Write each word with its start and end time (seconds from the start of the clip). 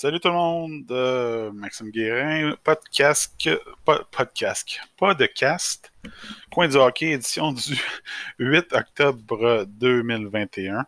Salut 0.00 0.18
tout 0.18 0.28
le 0.28 0.34
monde, 0.34 0.90
euh, 0.92 1.52
Maxime 1.52 1.90
Guérin, 1.90 2.54
podcast, 2.64 3.34
pas, 3.84 4.00
podcast, 4.10 4.80
pas 4.98 5.12
de 5.12 5.26
cast, 5.26 5.92
Coin 6.50 6.68
du 6.68 6.76
hockey, 6.76 7.10
édition 7.10 7.52
du 7.52 7.78
8 8.38 8.72
octobre 8.72 9.66
2021. 9.68 10.86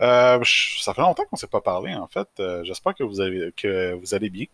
Euh, 0.00 0.44
ça 0.80 0.94
fait 0.94 1.00
longtemps 1.00 1.24
qu'on 1.24 1.34
ne 1.34 1.38
s'est 1.38 1.48
pas 1.48 1.60
parlé, 1.60 1.92
en 1.96 2.06
fait. 2.06 2.28
Euh, 2.38 2.62
j'espère 2.62 2.94
que 2.94 3.02
vous 3.02 3.16
que 3.56 3.94
vous 3.94 4.14
allez 4.14 4.30
bien. 4.30 4.46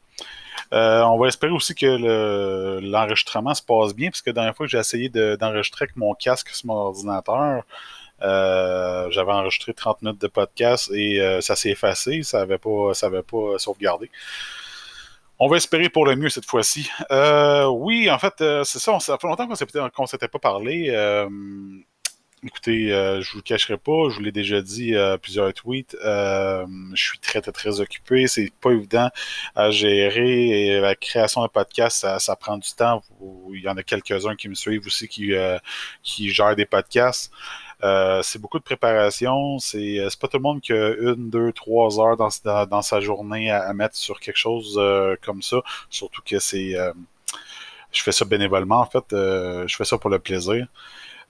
on 0.71 1.19
va 1.19 1.29
espérer 1.29 1.53
aussi 1.53 1.75
que 1.75 2.81
l'enregistrement 2.81 3.53
se 3.53 3.63
passe 3.63 3.95
bien, 3.95 4.09
parce 4.09 4.23
que 4.23 4.31
la 4.31 4.35
dernière 4.35 4.57
fois 4.57 4.65
que 4.65 4.71
j'ai 4.71 4.79
essayé 4.79 5.11
d'enregistrer 5.11 5.83
avec 5.83 5.97
mon 5.97 6.15
casque 6.15 6.49
sur 6.49 6.69
mon 6.69 6.77
ordinateur, 6.77 7.65
euh, 8.23 9.11
j'avais 9.11 9.33
enregistré 9.33 9.75
30 9.75 10.03
minutes 10.03 10.21
de 10.21 10.29
podcast 10.29 10.91
et 10.93 11.21
euh, 11.21 11.41
ça 11.41 11.57
s'est 11.57 11.71
effacé, 11.71 12.23
ça 12.23 12.39
n'avait 12.39 12.59
pas, 12.59 12.93
pas 12.93 13.59
sauvegardé. 13.59 14.11
On 15.39 15.49
va 15.49 15.57
espérer 15.57 15.89
pour 15.89 16.07
le 16.07 16.15
mieux 16.15 16.29
cette 16.29 16.47
fois-ci. 16.47 16.89
Euh, 17.11 17.67
oui, 17.67 18.09
en 18.11 18.19
fait, 18.19 18.35
c'est 18.65 18.79
ça, 18.79 19.01
ça 19.01 19.19
fait 19.19 19.27
longtemps 19.27 19.47
qu'on 19.47 20.03
ne 20.03 20.07
s'était 20.07 20.29
pas 20.29 20.39
parlé. 20.39 20.91
Écoutez, 22.45 22.89
je 22.89 23.21
je 23.23 23.31
vous 23.33 23.39
le 23.39 23.43
cacherai 23.43 23.77
pas, 23.77 24.09
je 24.11 24.17
vous 24.17 24.21
l'ai 24.21 24.33
déjà 24.33 24.61
dit 24.61 24.95
plusieurs 25.21 25.53
tweets. 25.53 25.97
je 26.01 26.67
suis 26.95 27.19
très 27.19 27.41
très 27.41 27.51
très 27.51 27.81
occupé, 27.81 28.29
c'est 28.29 28.53
pas 28.61 28.71
évident 28.71 29.11
à 29.57 29.71
gérer. 29.71 30.81
La 30.81 30.95
création 30.95 31.43
d'un 31.43 31.49
podcast, 31.49 31.99
ça, 31.99 32.21
ça, 32.21 32.37
prend 32.37 32.57
du 32.57 32.71
temps. 32.73 33.03
Il 33.53 33.63
y 33.63 33.69
en 33.69 33.77
a 33.77 33.83
quelques-uns 33.83 34.37
qui 34.37 34.49
me 34.49 34.55
suivent 34.55 34.87
aussi 34.87 35.09
qui, 35.09 35.33
qui 36.05 36.31
gèrent 36.31 36.55
des 36.55 36.67
podcasts. 36.67 37.33
Euh, 37.85 38.23
c'est 38.23 38.39
beaucoup 38.41 38.59
de 38.59 38.65
préparation. 38.65 39.59
C'est 39.59 39.99
euh, 39.99 40.09
pas 40.21 40.29
tout 40.29 40.37
le 40.37 40.43
monde 40.43 40.61
qui 40.61 40.73
a 40.73 40.91
une, 40.91 41.31
deux, 41.31 41.53
trois 41.53 42.01
heures 42.01 42.17
dans, 42.17 42.83
sa 42.83 43.01
journée 43.01 43.51
à, 43.51 43.73
mettre 43.73 43.97
sur 43.97 44.21
quelque 44.21 44.37
chose 44.37 44.77
euh, 44.79 45.17
comme 45.23 45.43
ça. 45.43 45.59
Surtout 45.91 46.23
que 46.25 46.39
c'est. 46.39 46.75
je 47.93 48.03
fais 48.03 48.13
ça 48.13 48.25
bénévolement, 48.25 48.81
en 48.81 48.87
fait. 48.87 49.05
je 49.11 49.75
fais 49.77 49.85
ça 49.85 49.99
pour 49.99 50.11
le 50.11 50.19
plaisir. 50.19 50.67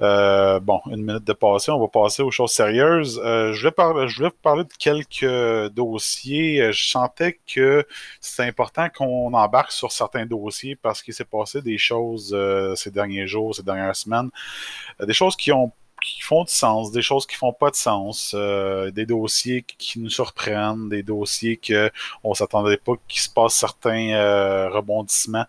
bon, 0.01 0.81
une 0.91 1.05
minute 1.05 1.25
de 1.25 1.33
passé, 1.33 1.71
on 1.71 1.81
va 1.81 1.89
passer 1.89 2.23
aux 2.23 2.31
choses 2.31 2.53
sérieuses. 2.53 3.21
je, 3.25 3.69
parler, 3.69 4.09
je 4.09 4.17
voulais 4.17 4.31
parler 4.43 4.65
de 4.65 4.73
quelques 4.79 5.73
dossiers. 5.73 6.73
Je 6.73 6.87
sentais 6.87 7.39
que 7.53 7.87
c'est 8.21 8.45
important 8.45 8.89
qu'on 8.91 9.33
embarque 9.33 9.73
sur 9.73 9.91
certains 9.93 10.27
dossiers 10.27 10.77
parce 10.77 11.03
qu'il 11.03 11.15
s'est 11.15 11.25
passé 11.25 11.63
des 11.63 11.79
choses 11.79 12.37
ces 12.77 12.91
derniers 12.91 13.27
jours, 13.27 13.55
ces 13.55 13.63
dernières 13.63 13.97
semaines. 13.97 14.31
des 15.01 15.15
choses 15.15 15.37
qui 15.37 15.51
ont 15.53 15.73
qui 16.03 16.21
font 16.21 16.45
du 16.45 16.53
sens, 16.53 16.93
des 16.93 17.03
choses 17.03 17.27
qui 17.27 17.37
font 17.37 17.53
pas 17.53 17.71
de 17.71 17.77
sens, 17.77 18.35
euh, 18.37 18.91
des 18.91 19.07
dossiers 19.07 19.63
qui 19.63 20.01
nous 20.01 20.11
surprennent, 20.11 20.89
des 20.89 21.03
dossiers 21.03 21.57
que 21.57 21.91
on 22.25 22.35
s'attendait 22.35 22.77
pas 22.77 22.93
qu'il 23.09 23.21
se 23.21 23.31
passe 23.31 23.55
certains 23.55 24.11
euh, 24.11 24.69
rebondissements. 24.71 25.47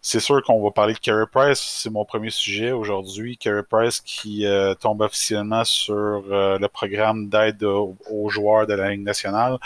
C'est 0.00 0.20
sûr 0.20 0.42
qu'on 0.42 0.62
va 0.62 0.70
parler 0.70 0.92
de 0.92 0.98
Carey 0.98 1.24
Price, 1.32 1.60
c'est 1.60 1.88
mon 1.88 2.04
premier 2.04 2.28
sujet 2.28 2.72
aujourd'hui. 2.72 3.38
Carey 3.38 3.62
Price 3.68 4.00
qui 4.00 4.46
euh, 4.46 4.74
tombe 4.74 5.00
officiellement 5.00 5.64
sur 5.64 6.24
le 6.28 6.66
programme 6.66 7.28
d'aide 7.30 7.62
aux, 7.64 8.28
joueurs 8.28 8.66
de 8.66 8.74
la 8.74 8.90
Ligue 8.90 9.02
nationale 9.02 9.58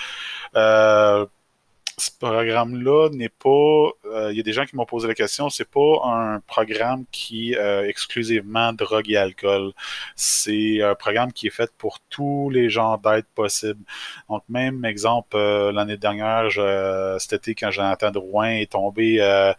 ce 1.99 2.11
programme-là 2.19 3.11
n'est 3.11 3.29
pas. 3.29 3.91
Il 4.31 4.37
y 4.37 4.41
a 4.41 4.43
des 4.43 4.53
gens 4.53 4.65
qui 4.65 4.77
m'ont 4.77 4.87
posé 4.87 5.09
la 5.09 5.15
question, 5.15 5.51
c'est 5.51 5.69
pas 5.69 6.01
un 6.05 6.41
programme 6.41 7.05
qui 7.11 7.57
euh, 7.57 7.87
exclusivement 7.89 8.73
drogue 8.73 9.11
et 9.11 9.17
alcool. 9.17 9.73
C'est 10.17 10.83
un 10.83 10.95
programme 10.95 11.33
qui 11.33 11.49
est 11.49 11.51
fait 11.51 11.71
pour 11.77 11.99
tous 12.09 12.51
les 12.51 12.71
genres 12.71 12.99
d'aide 12.99 13.27
possibles. 13.35 13.83
Donc, 14.29 14.43
même 14.49 14.85
exemple, 14.85 15.37
euh, 15.37 15.73
l'année 15.73 15.97
dernière, 15.97 16.51
je, 16.51 17.17
cet 17.19 17.33
été, 17.35 17.55
quand 17.55 17.71
Jonathan 17.71 18.11
Drouin 18.11 18.51
est 18.51 18.73
tombé, 18.73 19.21
euh, 19.21 19.53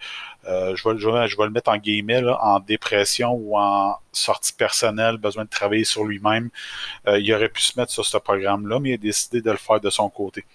je, 0.46 0.90
vais, 0.90 0.98
je, 0.98 1.38
vais, 1.38 1.46
le 1.46 1.52
mettre 1.52 1.72
en 1.72 1.78
guillemets, 1.78 2.24
en 2.40 2.60
dépression 2.60 3.32
ou 3.34 3.58
en 3.58 3.98
sortie 4.12 4.54
personnelle, 4.54 5.18
besoin 5.18 5.44
de 5.44 5.50
travailler 5.50 5.84
sur 5.84 6.06
lui-même, 6.06 6.50
il 7.08 7.34
aurait 7.34 7.50
pu 7.50 7.62
se 7.62 7.80
mettre 7.80 7.92
sur 7.92 8.06
ce 8.06 8.18
programme-là, 8.18 8.80
mais 8.80 8.90
il 8.92 8.94
a 8.94 8.98
décidé 8.98 9.42
de 9.42 9.52
le 9.52 9.58
faire 9.58 9.80
de 9.80 9.90
son 9.90 10.10
côté. 10.10 10.46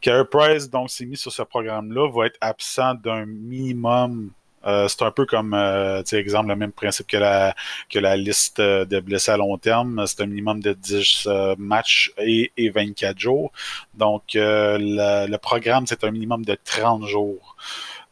Carey 0.00 0.24
Price, 0.30 0.70
donc, 0.70 0.90
s'est 0.90 1.06
mis 1.06 1.16
sur 1.16 1.32
ce 1.32 1.42
programme-là, 1.42 2.10
va 2.10 2.26
être 2.26 2.38
absent 2.40 2.94
d'un 2.94 3.26
minimum. 3.26 4.30
Euh, 4.66 4.88
c'est 4.88 5.02
un 5.02 5.10
peu 5.10 5.24
comme, 5.24 5.54
euh, 5.54 6.02
exemple, 6.12 6.48
le 6.48 6.56
même 6.56 6.72
principe 6.72 7.06
que 7.06 7.16
la, 7.16 7.54
que 7.88 7.98
la 7.98 8.16
liste 8.16 8.60
de 8.60 9.00
blessés 9.00 9.30
à 9.30 9.36
long 9.38 9.56
terme. 9.56 10.04
C'est 10.06 10.22
un 10.22 10.26
minimum 10.26 10.60
de 10.60 10.72
10 10.74 11.26
euh, 11.26 11.54
matchs 11.58 12.12
et, 12.18 12.52
et, 12.56 12.68
24 12.68 13.18
jours. 13.18 13.52
Donc, 13.94 14.22
le 14.34 15.36
programme, 15.38 15.86
c'est 15.86 16.04
un 16.04 16.10
minimum 16.10 16.44
de 16.44 16.56
30 16.62 17.06
jours. 17.06 17.56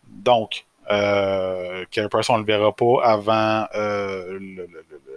Donc, 0.06 0.64
euh, 0.90 1.84
Price, 2.10 2.30
on 2.30 2.34
ne 2.34 2.38
le 2.40 2.46
verra 2.46 2.74
pas 2.74 3.02
avant 3.02 3.66
euh, 3.74 4.38
le, 4.40 4.68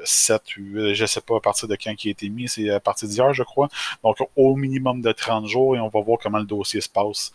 7, 0.04 0.42
8, 0.48 0.94
je 0.94 1.06
sais 1.06 1.22
pas 1.22 1.38
à 1.38 1.40
partir 1.40 1.68
de 1.68 1.76
quand 1.76 1.96
qui 1.96 2.10
a 2.10 2.12
été 2.12 2.30
mis, 2.30 2.48
c'est 2.48 2.70
à 2.70 2.80
partir 2.80 3.08
d'hier, 3.08 3.34
je 3.34 3.44
crois. 3.44 3.70
Donc, 4.04 4.18
au 4.36 4.56
minimum 4.56 5.02
de 5.02 5.12
30 5.12 5.48
jours 5.48 5.76
et 5.76 5.80
on 5.80 5.90
va 5.90 6.02
voir 6.02 6.20
comment 6.22 6.40
le 6.40 6.46
dossier 6.46 6.82
se 6.82 6.90
passe. 6.90 7.32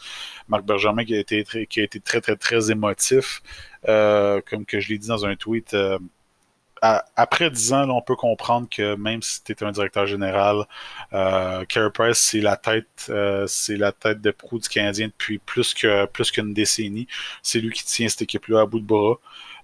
Marc 0.48 0.64
Benjamin 0.64 1.04
qui 1.04 1.14
a 1.14 1.18
été 1.20 1.44
très, 1.44 2.20
très, 2.20 2.36
très, 2.36 2.70
émotif, 2.70 3.42
euh, 3.88 4.40
comme 4.48 4.64
que 4.64 4.80
je 4.80 4.88
l'ai 4.90 4.98
dit 4.98 5.08
dans 5.08 5.24
un 5.26 5.36
tweet. 5.36 5.74
Euh, 5.74 5.98
après 6.82 7.50
10 7.50 7.72
ans, 7.72 7.88
on 7.90 8.02
peut 8.02 8.16
comprendre 8.16 8.68
que 8.70 8.94
même 8.96 9.22
si 9.22 9.42
tu 9.42 9.52
es 9.52 9.64
un 9.64 9.72
directeur 9.72 10.06
général, 10.06 10.64
euh, 11.12 11.64
Price, 11.94 12.18
c'est 12.18 12.40
la 12.40 12.56
tête, 12.56 13.06
euh, 13.08 13.46
c'est 13.46 13.76
la 13.76 13.92
tête 13.92 14.20
de 14.20 14.30
proue 14.30 14.58
du 14.58 14.68
Canadien 14.68 15.06
depuis 15.06 15.38
plus 15.38 15.74
que 15.74 16.06
plus 16.06 16.30
qu'une 16.30 16.52
décennie. 16.52 17.06
C'est 17.42 17.60
lui 17.60 17.72
qui 17.72 17.84
tient 17.84 18.08
cette 18.08 18.22
équipe-là 18.22 18.62
à 18.62 18.66
bout 18.66 18.80
de 18.80 18.86
bras. 18.86 19.16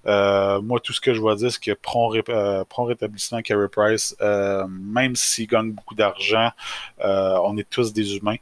Euh, 0.06 0.60
moi, 0.60 0.80
tout 0.80 0.92
ce 0.92 1.00
que 1.00 1.14
je 1.14 1.20
vois 1.20 1.36
dire, 1.36 1.52
c'est 1.52 1.62
que 1.62 1.72
prend, 1.72 2.12
euh, 2.28 2.64
rétablissement 2.78 3.40
Carey 3.42 3.68
Price, 3.68 4.16
euh, 4.20 4.66
même 4.68 5.16
s'il 5.16 5.46
gagne 5.46 5.72
beaucoup 5.72 5.94
d'argent, 5.94 6.50
on 6.98 7.56
est 7.56 7.68
tous 7.68 7.92
des 7.92 8.16
humains. 8.16 8.36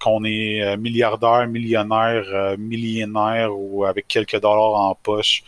qu'on 0.00 0.24
est 0.24 0.76
milliardaire, 0.76 1.46
millionnaire, 1.48 2.56
millionnaire 2.58 3.50
ou 3.56 3.84
avec 3.84 4.06
quelques 4.08 4.40
dollars 4.40 4.74
en 4.74 4.94
poche, 4.94 5.42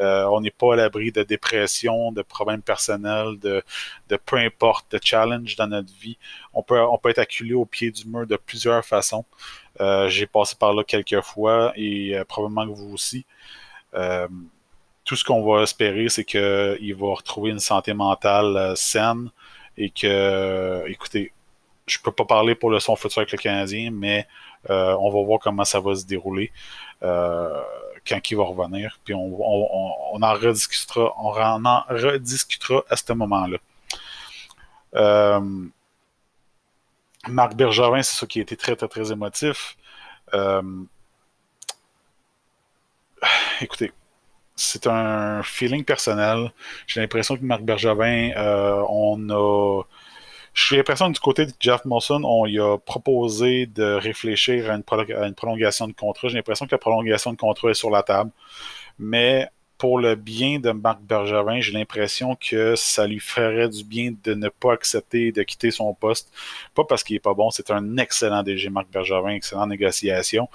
euh, 0.00 0.24
on 0.26 0.40
n'est 0.40 0.50
pas 0.50 0.72
à 0.74 0.76
l'abri 0.76 1.12
de 1.12 1.22
dépression, 1.22 2.10
de 2.12 2.22
problèmes 2.22 2.62
personnels, 2.62 3.38
de, 3.38 3.62
peu 4.24 4.36
importe, 4.36 4.90
de 4.92 5.00
challenge 5.02 5.56
dans 5.56 5.66
notre 5.66 5.92
vie. 5.94 6.16
On 6.54 6.62
peut, 6.62 6.80
on 6.80 6.96
peut 6.98 7.10
être 7.10 7.18
acculé 7.18 7.54
au 7.54 7.66
pied 7.66 7.90
du 7.90 8.06
mur 8.06 8.26
de 8.26 8.36
plusieurs 8.36 8.84
façons. 8.84 9.24
Euh, 9.80 10.08
j'ai 10.08 10.26
passé 10.26 10.56
par 10.58 10.72
là 10.74 10.84
quelques 10.84 11.20
fois 11.20 11.72
et 11.76 12.16
euh, 12.16 12.24
probablement 12.24 12.66
que 12.66 12.72
vous 12.78 12.94
aussi. 12.94 13.26
Tout 15.04 15.16
ce 15.16 15.24
qu'on 15.24 15.42
va 15.42 15.62
espérer, 15.62 16.08
c'est 16.08 16.24
qu'il 16.24 16.94
va 16.94 17.14
retrouver 17.14 17.50
une 17.50 17.60
santé 17.60 17.94
mentale 17.94 18.74
saine 18.76 19.30
et 19.76 19.90
que, 19.90 20.84
écoutez, 20.88 21.32
je 21.86 21.98
peux 21.98 22.12
pas 22.12 22.24
parler 22.24 22.54
pour 22.54 22.70
le 22.70 22.78
son 22.80 22.96
futur 22.96 23.18
avec 23.18 23.32
le 23.32 23.38
Canadien, 23.38 23.90
mais 23.90 24.26
on 24.68 25.10
va 25.10 25.24
voir 25.24 25.40
comment 25.40 25.64
ça 25.64 25.80
va 25.80 25.94
se 25.94 26.04
dérouler 26.04 26.52
quand 27.00 28.30
il 28.30 28.36
va 28.36 28.44
revenir. 28.44 28.98
Puis 29.04 29.14
on, 29.14 30.22
en 30.22 30.32
rediscutera, 30.34 31.12
on 31.18 31.64
en 31.64 31.84
rediscutera 31.88 32.84
à 32.88 32.96
ce 32.96 33.12
moment-là. 33.12 33.58
Euh, 34.96 35.40
Marc 37.28 37.54
Bergevin, 37.54 38.02
c'est 38.02 38.16
ça 38.16 38.26
qui 38.26 38.38
a 38.38 38.42
été 38.42 38.56
très, 38.56 38.76
très, 38.76 38.88
très 38.88 39.12
émotif. 39.12 39.76
Euh, 40.34 40.62
écoutez, 43.60 43.92
c'est 44.60 44.86
un 44.86 45.42
feeling 45.42 45.84
personnel. 45.84 46.52
J'ai 46.86 47.00
l'impression 47.00 47.36
que 47.36 47.42
Marc 47.42 47.62
Bergevin, 47.62 48.32
euh, 48.36 48.82
on 48.88 49.28
a 49.30 49.82
j'ai 50.52 50.76
l'impression 50.76 51.08
que 51.08 51.14
du 51.14 51.20
côté 51.20 51.46
de 51.46 51.52
Jeff 51.60 51.84
Molson, 51.84 52.22
on 52.24 52.44
lui 52.44 52.60
a 52.60 52.76
proposé 52.76 53.66
de 53.66 53.94
réfléchir 53.94 54.70
à 54.70 54.74
une, 54.74 55.34
prolongation 55.34 55.86
de 55.86 55.92
contrat. 55.92 56.28
J'ai 56.28 56.36
l'impression 56.36 56.66
que 56.66 56.72
la 56.72 56.78
prolongation 56.78 57.32
de 57.32 57.36
contrat 57.36 57.70
est 57.70 57.74
sur 57.74 57.90
la 57.90 58.02
table. 58.02 58.30
Mais 58.98 59.48
pour 59.80 59.98
le 59.98 60.14
bien 60.14 60.60
de 60.60 60.72
Marc 60.72 61.00
Bergevin, 61.00 61.62
j'ai 61.62 61.72
l'impression 61.72 62.36
que 62.36 62.76
ça 62.76 63.06
lui 63.06 63.18
ferait 63.18 63.70
du 63.70 63.82
bien 63.82 64.12
de 64.22 64.34
ne 64.34 64.50
pas 64.50 64.74
accepter 64.74 65.32
de 65.32 65.42
quitter 65.42 65.70
son 65.70 65.94
poste. 65.94 66.30
Pas 66.74 66.84
parce 66.84 67.02
qu'il 67.02 67.16
est 67.16 67.20
pas 67.20 67.32
bon, 67.32 67.48
c'est 67.50 67.70
un 67.70 67.96
excellent 67.96 68.42
DG, 68.42 68.68
Marc 68.68 68.90
Bergevin, 68.90 69.30
excellente 69.30 69.70
négociation. 69.70 70.50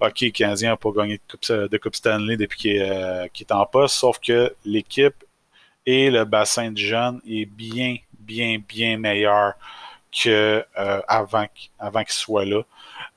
OK, 0.00 0.22
le 0.22 0.30
Canadien 0.30 0.70
n'a 0.70 0.76
pas 0.76 0.90
gagné 0.90 1.18
de 1.18 1.78
Coupe, 1.78 1.94
Stanley 1.94 2.36
depuis 2.36 2.58
qu'il 2.58 2.72
est, 2.72 2.90
euh, 2.90 3.26
est, 3.26 3.52
en 3.52 3.64
poste, 3.64 3.94
sauf 3.94 4.18
que 4.18 4.52
l'équipe 4.64 5.22
et 5.86 6.10
le 6.10 6.24
bassin 6.24 6.72
de 6.72 6.78
jeunes 6.78 7.20
est 7.28 7.46
bien, 7.46 7.98
bien, 8.18 8.58
bien 8.68 8.98
meilleur 8.98 9.54
que 10.14 10.64
euh, 10.78 11.00
avant, 11.08 11.46
qu'il 11.46 12.08
soit 12.08 12.44
là. 12.44 12.62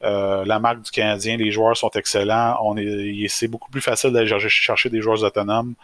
Euh, 0.04 0.46
la 0.46 0.60
marque 0.60 0.82
du 0.82 0.92
Canadien, 0.92 1.38
les 1.38 1.52
joueurs 1.52 1.78
sont 1.78 1.90
excellents. 1.92 2.58
On 2.62 2.78
est, 2.78 3.28
c'est 3.30 3.48
beaucoup 3.48 3.70
plus 3.70 3.82
facile 3.82 4.12
d'aller 4.12 4.28
chercher 4.50 4.90
des 4.90 5.02
joueurs 5.02 5.24
autonomes. 5.24 5.76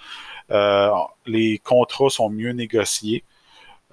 Euh, 0.51 0.89
les 1.25 1.59
contrats 1.59 2.09
sont 2.09 2.29
mieux 2.29 2.51
négociés. 2.51 3.23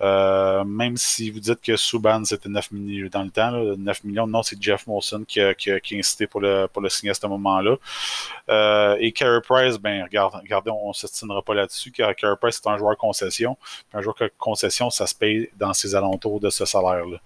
Euh, 0.02 0.64
même 0.64 0.97
si 0.97 1.31
vous 1.31 1.41
dites 1.41 1.61
que 1.61 1.76
Subban 1.76 2.25
c'était 2.25 2.49
9 2.49 2.70
millions 2.73 3.08
dans 3.12 3.23
le 3.23 3.31
temps, 3.31 3.50
9 3.52 4.05
millions, 4.05 4.26
non, 4.26 4.43
c'est 4.43 4.61
Jeff 4.61 4.87
Molson 4.87 5.25
qui 5.26 5.41
a, 5.41 5.55
incité 5.93 6.26
pour 6.26 6.41
le, 6.41 6.69
signer 6.88 7.11
à 7.11 7.14
ce 7.14 7.26
moment-là. 7.26 7.76
Euh, 8.49 8.97
et 8.99 9.12
Carey 9.12 9.41
Price, 9.47 9.76
ben 9.76 10.05
regardez, 10.05 10.70
on 10.70 10.88
ne 10.88 10.93
s'estimera 10.94 11.43
pas 11.43 11.55
là-dessus, 11.55 11.91
car 11.91 12.14
Carey 12.17 12.37
Price 12.41 12.61
c'est 12.62 12.70
un 12.70 12.79
joueur 12.79 12.97
concession. 12.97 13.58
Un 13.93 14.00
joueur 14.00 14.17
concession, 14.38 14.88
ça 14.88 15.06
se 15.06 15.14
paye 15.14 15.50
dans 15.56 15.75
ses 15.75 15.94
alentours 15.94 16.41
de 16.41 16.49
ce 16.49 16.64
salaire-là. 16.64 17.19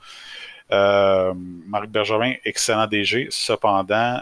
Euh, 0.72 1.32
Marc 1.36 1.86
Bergevin, 1.88 2.34
excellent 2.44 2.86
DG. 2.86 3.28
Cependant, 3.30 4.20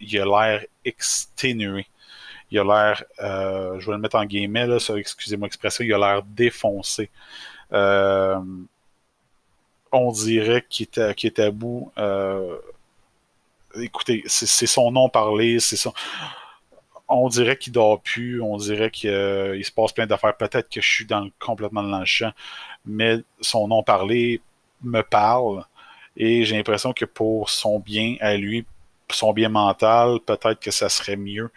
il 0.00 0.20
a 0.20 0.24
l'air 0.24 0.64
exténué. 0.84 1.86
Il 2.50 2.58
a 2.58 2.64
l'air, 2.64 3.04
je 3.78 3.86
vais 3.86 3.92
le 3.92 3.98
mettre 3.98 4.16
en 4.16 4.24
guillemets, 4.24 4.66
excusez-moi 4.96 5.46
l'expression, 5.46 5.84
il 5.84 5.92
a 5.94 5.98
l'air 5.98 6.22
défoncé. 6.22 7.10
On 7.70 8.66
dirait 10.12 10.64
qu'il 10.68 10.88
est, 10.96 11.38
à 11.38 11.50
bout. 11.50 11.92
écoutez, 13.80 14.22
c'est 14.26 14.66
son 14.66 14.90
nom 14.90 15.08
parlé, 15.08 15.60
c'est 15.60 15.76
son 15.76 15.92
on 17.08 17.28
dirait 17.28 17.56
qu'il 17.56 17.72
dort 17.72 18.00
plus, 18.00 18.40
on 18.40 18.56
dirait 18.56 18.90
qu'il 18.90 19.10
se 19.10 19.70
passe 19.70 19.92
plein 19.92 20.06
d'affaires. 20.06 20.36
Peut-être 20.36 20.68
que 20.68 20.80
je 20.80 20.88
suis 20.88 21.04
dans, 21.04 21.28
complètement 21.38 21.82
dans 21.82 22.00
le 22.00 22.04
champ, 22.04 22.32
mais 22.84 23.18
son 23.40 23.68
nom 23.68 23.82
parlé 23.82 24.40
me 24.82 25.02
parle. 25.02 25.64
Et 26.16 26.44
j'ai 26.44 26.56
l'impression 26.56 26.92
que 26.92 27.04
pour 27.04 27.50
son 27.50 27.78
bien 27.78 28.16
à 28.20 28.36
lui, 28.36 28.64
son 29.10 29.32
bien 29.32 29.48
mental, 29.48 30.20
peut-être 30.20 30.60
que 30.60 30.70
ça 30.70 30.88
serait 30.88 31.16
mieux 31.16 31.50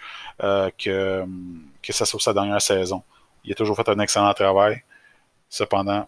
euh, 0.43 0.69
que, 0.77 1.25
que 1.81 1.93
ça 1.93 2.05
soit 2.05 2.19
sa 2.19 2.33
dernière 2.33 2.61
saison. 2.61 3.03
Il 3.45 3.51
a 3.51 3.55
toujours 3.55 3.75
fait 3.75 3.87
un 3.89 3.99
excellent 3.99 4.33
travail. 4.33 4.83
Cependant, 5.49 6.07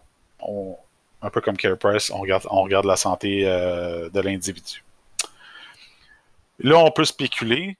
un 1.22 1.30
peu 1.30 1.40
comme 1.40 1.56
Care 1.56 1.76
on 2.12 2.20
regarde, 2.62 2.84
la 2.84 2.96
santé 2.96 3.42
euh, 3.44 4.08
de 4.10 4.20
l'individu. 4.20 4.84
Là, 6.58 6.78
on 6.78 6.90
peut 6.90 7.04
spéculer. 7.04 7.76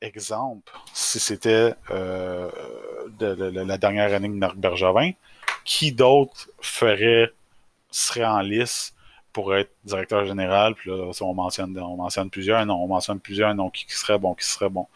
Exemple, 0.00 0.72
si 0.92 1.20
c'était 1.20 1.74
euh, 1.92 2.50
la 3.20 3.78
dernière 3.78 4.12
année 4.12 4.28
de 4.28 4.34
Marc 4.34 4.56
Bergevin, 4.56 5.12
qui 5.64 5.92
d'autre 5.92 6.48
ferait, 6.60 7.30
serait 7.92 8.24
en 8.24 8.40
lice 8.40 8.94
pour 9.32 9.54
être 9.54 9.70
directeur 9.84 10.26
général? 10.26 10.74
Puis 10.74 10.90
là, 10.90 11.12
on 11.20 11.34
mentionne, 11.34 11.78
on 11.78 11.96
mentionne 11.96 12.30
plusieurs 12.30 12.66
noms, 12.66 12.82
on 12.82 12.88
mentionne 12.88 13.20
plusieurs 13.20 13.54
noms 13.54 13.70
qui, 13.70 13.86
serait 13.90 14.18
bon, 14.18 14.34
qui 14.34 14.44
serait 14.44 14.70
bon? 14.70 14.88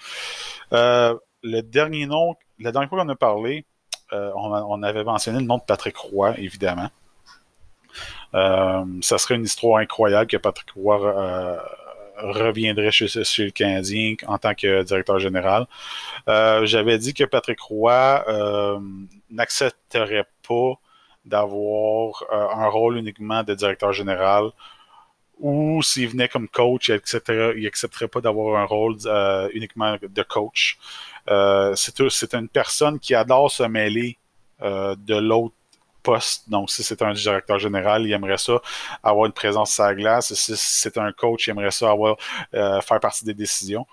Euh, 0.72 1.16
le 1.44 1.60
dernier 1.60 2.06
nom, 2.06 2.34
la 2.58 2.72
dernière 2.72 2.88
fois 2.88 3.00
qu'on 3.00 3.08
a 3.08 3.14
parlé, 3.14 3.64
euh, 4.12 4.30
on, 4.34 4.82
avait 4.82 5.04
mentionné 5.04 5.40
le 5.40 5.46
nom 5.46 5.58
de 5.58 5.62
Patrick 5.62 5.96
Roy, 5.96 6.34
évidemment. 6.38 6.90
Euh, 8.34 8.84
ça 9.00 9.18
serait 9.18 9.34
une 9.34 9.44
histoire 9.44 9.78
incroyable 9.78 10.28
que 10.28 10.36
Patrick 10.36 10.70
Roy 10.72 11.60
reviendrait 12.18 12.90
chez, 12.90 13.06
le 13.06 13.50
Canadien 13.50 14.14
en 14.26 14.38
tant 14.38 14.54
que 14.54 14.82
directeur 14.82 15.18
général. 15.18 15.66
J'avais 16.26 16.98
dit 16.98 17.14
que 17.14 17.24
Patrick 17.24 17.60
Roy 17.60 18.24
n'accepterait 19.30 20.26
pas 20.46 20.78
d'avoir 21.26 22.22
euh, 22.32 22.48
un 22.54 22.68
rôle 22.68 22.96
uniquement 22.98 23.42
de 23.42 23.54
directeur 23.54 23.92
général 23.92 24.50
ou 25.38 25.82
s'il 25.82 26.08
venait 26.08 26.28
comme 26.28 26.48
coach, 26.48 26.88
etc., 26.88 27.52
il 27.56 27.66
accepterait 27.66 28.08
pas 28.08 28.22
d'avoir 28.22 28.58
un 28.58 28.64
rôle 28.64 28.96
euh, 29.04 29.50
uniquement 29.52 29.96
de 30.00 30.22
coach. 30.22 30.78
Euh, 31.28 31.74
c'est 31.74 32.34
une 32.34 32.48
personne 32.48 32.98
qui 32.98 33.14
adore 33.14 33.50
se 33.50 33.62
mêler 33.64 34.18
de 34.60 35.16
l'autre 35.16 35.54
poste. 36.02 36.48
Donc, 36.48 36.70
si 36.70 36.82
c'est 36.82 37.02
un 37.02 37.12
directeur 37.12 37.58
général, 37.58 38.06
il 38.06 38.12
aimerait 38.12 38.38
ça 38.38 38.60
avoir 39.02 39.26
une 39.26 39.32
présence 39.32 39.78
à 39.80 39.88
la 39.88 39.94
glace. 39.94 40.32
Si 40.32 40.56
c'est 40.56 40.96
un 40.98 41.12
coach, 41.12 41.46
il 41.46 41.50
aimerait 41.50 41.70
ça 41.70 41.90
avoir 41.90 42.16
faire 42.52 43.00
partie 43.00 43.24
des 43.24 43.34
décisions. 43.34 43.86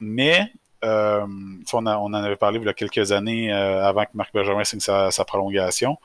Mais 0.00 0.52
on, 0.82 1.86
en 1.86 2.12
avait 2.12 2.36
parlé 2.36 2.58
il 2.58 2.66
y 2.66 2.68
a 2.68 2.74
quelques 2.74 3.12
années 3.12 3.52
avant 3.52 4.04
que 4.04 4.10
Marc 4.14 4.34
Bergeron 4.34 4.64
signe 4.64 4.80
sa, 4.80 5.24
prolongation. 5.24 5.96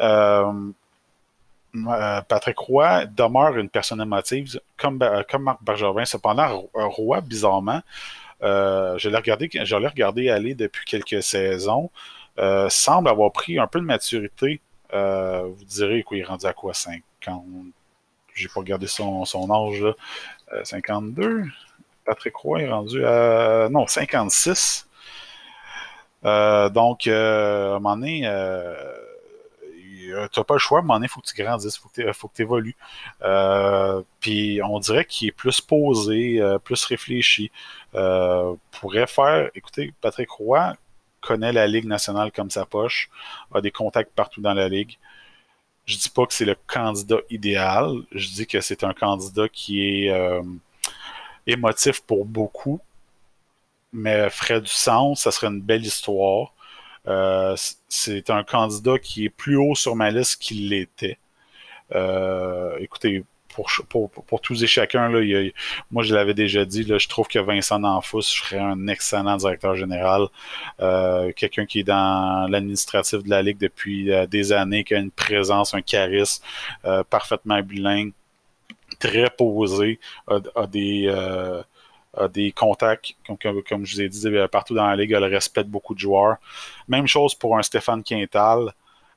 Euh, 0.00 0.70
euh, 1.76 2.20
Patrick 2.22 2.58
Roy 2.58 3.06
demeure 3.06 3.56
une 3.58 3.68
personne 3.68 4.00
émotive, 4.00 4.58
comme, 4.76 5.00
euh, 5.02 5.22
Marc 5.38 5.62
Bergevin. 5.62 6.04
Cependant, 6.04 6.68
Roy, 6.72 7.20
bizarrement, 7.20 7.80
je 8.42 9.08
l'ai 9.08 9.16
regardé, 9.16 9.48
je 9.52 9.76
l'ai 9.76 9.86
regardé 9.86 10.30
aller 10.30 10.54
depuis 10.54 10.84
quelques 10.84 11.22
saisons, 11.22 11.90
semble 12.68 13.08
avoir 13.08 13.32
pris 13.32 13.58
un 13.58 13.66
peu 13.66 13.80
de 13.80 13.84
maturité. 13.84 14.60
vous 14.92 15.64
direz 15.66 16.04
qu'il 16.04 16.18
est 16.18 16.24
rendu 16.24 16.46
à 16.46 16.52
quoi 16.52 16.74
50 16.74 17.44
J'ai 18.34 18.48
pas 18.48 18.60
regardé 18.60 18.86
son, 18.86 19.24
son 19.24 19.50
âge 19.50 19.82
là. 19.82 19.92
52. 20.64 21.44
Patrick 22.04 22.34
Roy 22.36 22.62
est 22.62 22.70
rendu 22.70 23.04
à 23.04 23.68
non 23.70 23.86
56. 23.86 24.88
donc, 26.22 27.06
à 27.06 27.74
un 27.74 27.78
moment 27.80 27.96
donné, 27.96 28.22
euh, 28.24 28.74
tu 30.32 30.40
n'as 30.40 30.44
pas 30.44 30.54
le 30.54 30.58
choix, 30.58 30.80
moment 30.82 30.94
donné, 30.94 31.06
il 31.06 31.08
faut 31.08 31.20
que 31.20 31.26
tu 31.26 31.42
grandisses, 31.42 31.76
faut 31.78 31.88
que 31.88 32.34
tu 32.34 32.42
évolues. 32.42 32.76
Euh, 33.22 34.02
puis 34.20 34.60
on 34.62 34.78
dirait 34.78 35.04
qu'il 35.04 35.28
est 35.28 35.32
plus 35.32 35.60
posé, 35.60 36.40
euh, 36.40 36.58
plus 36.58 36.84
réfléchi. 36.84 37.50
pourrait 37.92 39.06
faire, 39.06 39.50
écoutez, 39.54 39.92
Patrick 40.00 40.30
Roy 40.30 40.74
connaît 41.20 41.52
la 41.52 41.66
Ligue 41.66 41.86
nationale 41.86 42.32
comme 42.32 42.50
sa 42.50 42.64
poche, 42.64 43.10
a 43.54 43.60
des 43.60 43.70
contacts 43.70 44.12
partout 44.14 44.40
dans 44.40 44.54
la 44.54 44.68
Ligue. 44.68 44.98
Je 45.86 45.96
dis 45.96 46.10
pas 46.10 46.26
que 46.26 46.34
c'est 46.34 46.44
le 46.44 46.56
candidat 46.66 47.18
idéal, 47.30 48.02
je 48.12 48.28
dis 48.28 48.46
que 48.46 48.60
c'est 48.60 48.84
un 48.84 48.92
candidat 48.92 49.48
qui 49.48 50.06
est 50.06 50.40
émotif 51.46 52.02
pour 52.02 52.24
beaucoup, 52.26 52.80
mais 53.92 54.28
ferait 54.30 54.60
du 54.60 54.68
sens, 54.68 55.22
ça 55.22 55.30
serait 55.30 55.48
une 55.48 55.62
belle 55.62 55.84
histoire. 55.84 56.52
Euh, 57.06 57.54
c'est 57.88 58.30
un 58.30 58.42
candidat 58.42 58.98
qui 58.98 59.24
est 59.24 59.30
plus 59.30 59.56
haut 59.56 59.74
sur 59.74 59.96
ma 59.96 60.10
liste 60.10 60.40
qu'il 60.40 60.68
l'était. 60.68 61.18
Euh, 61.94 62.76
écoutez, 62.80 63.24
pour, 63.88 64.40
tous 64.40 64.62
et 64.62 64.68
chacun, 64.68 65.08
là, 65.08 65.50
moi 65.90 66.04
je 66.04 66.14
l'avais 66.14 66.34
déjà 66.34 66.64
dit, 66.64 66.86
je 66.86 67.08
trouve 67.08 67.26
que 67.26 67.40
Vincent 67.40 67.80
D'Anfous 67.80 68.22
serait 68.22 68.58
un 68.58 68.86
excellent 68.86 69.36
directeur 69.36 69.74
général. 69.74 70.28
Euh, 70.80 71.32
quelqu'un 71.34 71.66
qui 71.66 71.80
est 71.80 71.84
dans 71.84 72.46
l'administratif 72.48 73.24
de 73.24 73.30
la 73.30 73.42
Ligue 73.42 73.58
depuis 73.58 74.10
des 74.28 74.52
années, 74.52 74.84
qui 74.84 74.94
a 74.94 74.98
une 74.98 75.10
présence, 75.10 75.74
un 75.74 75.82
charisme 75.82 76.44
parfaitement 77.10 77.60
bilingue, 77.62 78.12
très 79.00 79.28
posé, 79.30 79.98
a 80.28 80.38
a 80.54 80.66
des 80.68 81.10
contacts, 82.54 83.14
comme, 83.26 83.62
comme, 83.62 83.86
je 83.86 83.94
vous 83.94 84.02
ai 84.02 84.08
dit, 84.08 84.26
euh, 84.26 84.48
partout 84.48 84.74
dans 84.74 84.86
la 84.86 84.96
ligue, 84.96 85.12
elle 85.12 85.24
respecte 85.24 85.68
beaucoup 85.68 85.94
de 85.94 86.00
joueurs. 86.00 86.36
Même 86.88 87.06
chose 87.06 87.34
pour 87.34 87.56
un 87.56 87.62
Stéphane 87.62 88.02
Quintal. 88.02 88.72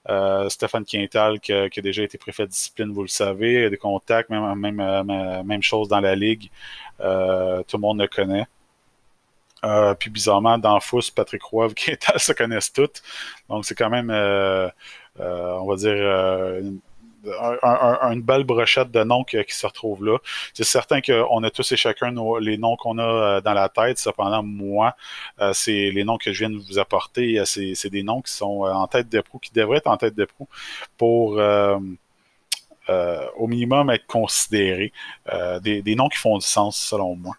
Euh, 0.10 0.50
Stéphane 0.50 0.84
Quintal 0.84 1.40
qui 1.40 1.54
a, 1.54 1.70
déjà 1.70 2.04
été 2.04 2.18
préfet 2.18 2.44
de 2.44 2.52
discipline, 2.52 2.92
vous 2.92 3.04
le 3.04 3.08
savez, 3.08 3.70
des 3.70 3.78
contacts, 3.78 4.30
même, 4.30 4.56
même, 4.56 4.80
euh, 4.80 5.44
même 5.44 5.62
chose 5.62 5.88
dans 5.88 6.00
la 6.00 6.16
ligue. 6.16 6.50
tout 6.98 7.04
le 7.04 7.80
monde 7.80 8.02
le 8.02 8.08
connaît. 8.08 8.48
puis 10.00 10.10
bizarrement, 10.10 10.58
dans 10.58 10.80
Fous, 10.80 11.12
Patrick 11.16 11.44
Roy, 11.44 11.70
Quintal 11.74 12.20
se 12.20 12.34
connaissent 12.34 12.74
toutes. 12.74 13.02
Donc 13.50 13.66
c'est 13.66 13.76
quand 13.76 13.90
même, 13.90 14.10
on 15.20 15.66
va 15.66 15.76
dire, 15.76 15.96
une 16.60 16.80
belle 17.24 18.44
brochette 18.44 18.92
de 18.92 19.04
noms 19.04 19.24
qui, 19.24 19.38
se 19.48 19.68
retrouvent 19.68 20.04
là. 20.06 20.18
C'est 20.54 20.64
certain 20.64 21.02
qu'on 21.02 21.44
a 21.44 21.50
tous 21.50 21.72
et 21.72 21.78
chacun 21.78 22.14
les 22.40 22.58
noms 22.58 22.76
qu'on 22.76 22.98
a 22.98 23.04
euh, 23.04 23.42
dans 23.42 23.54
la 23.54 23.70
tête. 23.70 24.00
Cependant, 24.00 24.44
moi, 24.44 24.96
euh, 25.40 25.54
c'est 25.54 25.92
les 25.92 26.04
noms 26.04 26.18
que 26.18 26.32
je 26.32 26.40
viens 26.40 26.50
de 26.50 26.58
vous 26.58 26.80
apporter. 26.80 27.40
Euh, 27.40 27.46
c'est 27.46 27.90
des 27.90 28.04
noms 28.04 28.22
qui 28.22 28.34
sont 28.34 28.62
en 28.62 28.88
tête 28.88 29.10
de 29.10 29.22
proue, 29.22 29.40
qui 29.40 29.52
devraient 29.52 29.78
être 29.78 29.88
en 29.88 29.98
tête 29.98 30.16
de 30.16 30.26
proue 30.26 30.48
pour 30.98 31.40
au 33.38 33.48
minimum 33.48 33.90
être 33.90 34.06
considérés. 34.08 34.92
Des, 35.62 35.82
des, 35.82 35.96
noms 35.96 36.10
qui 36.10 36.18
font 36.18 36.38
du 36.38 36.46
sens 36.46 36.78
selon 36.78 37.16
moi. 37.16 37.36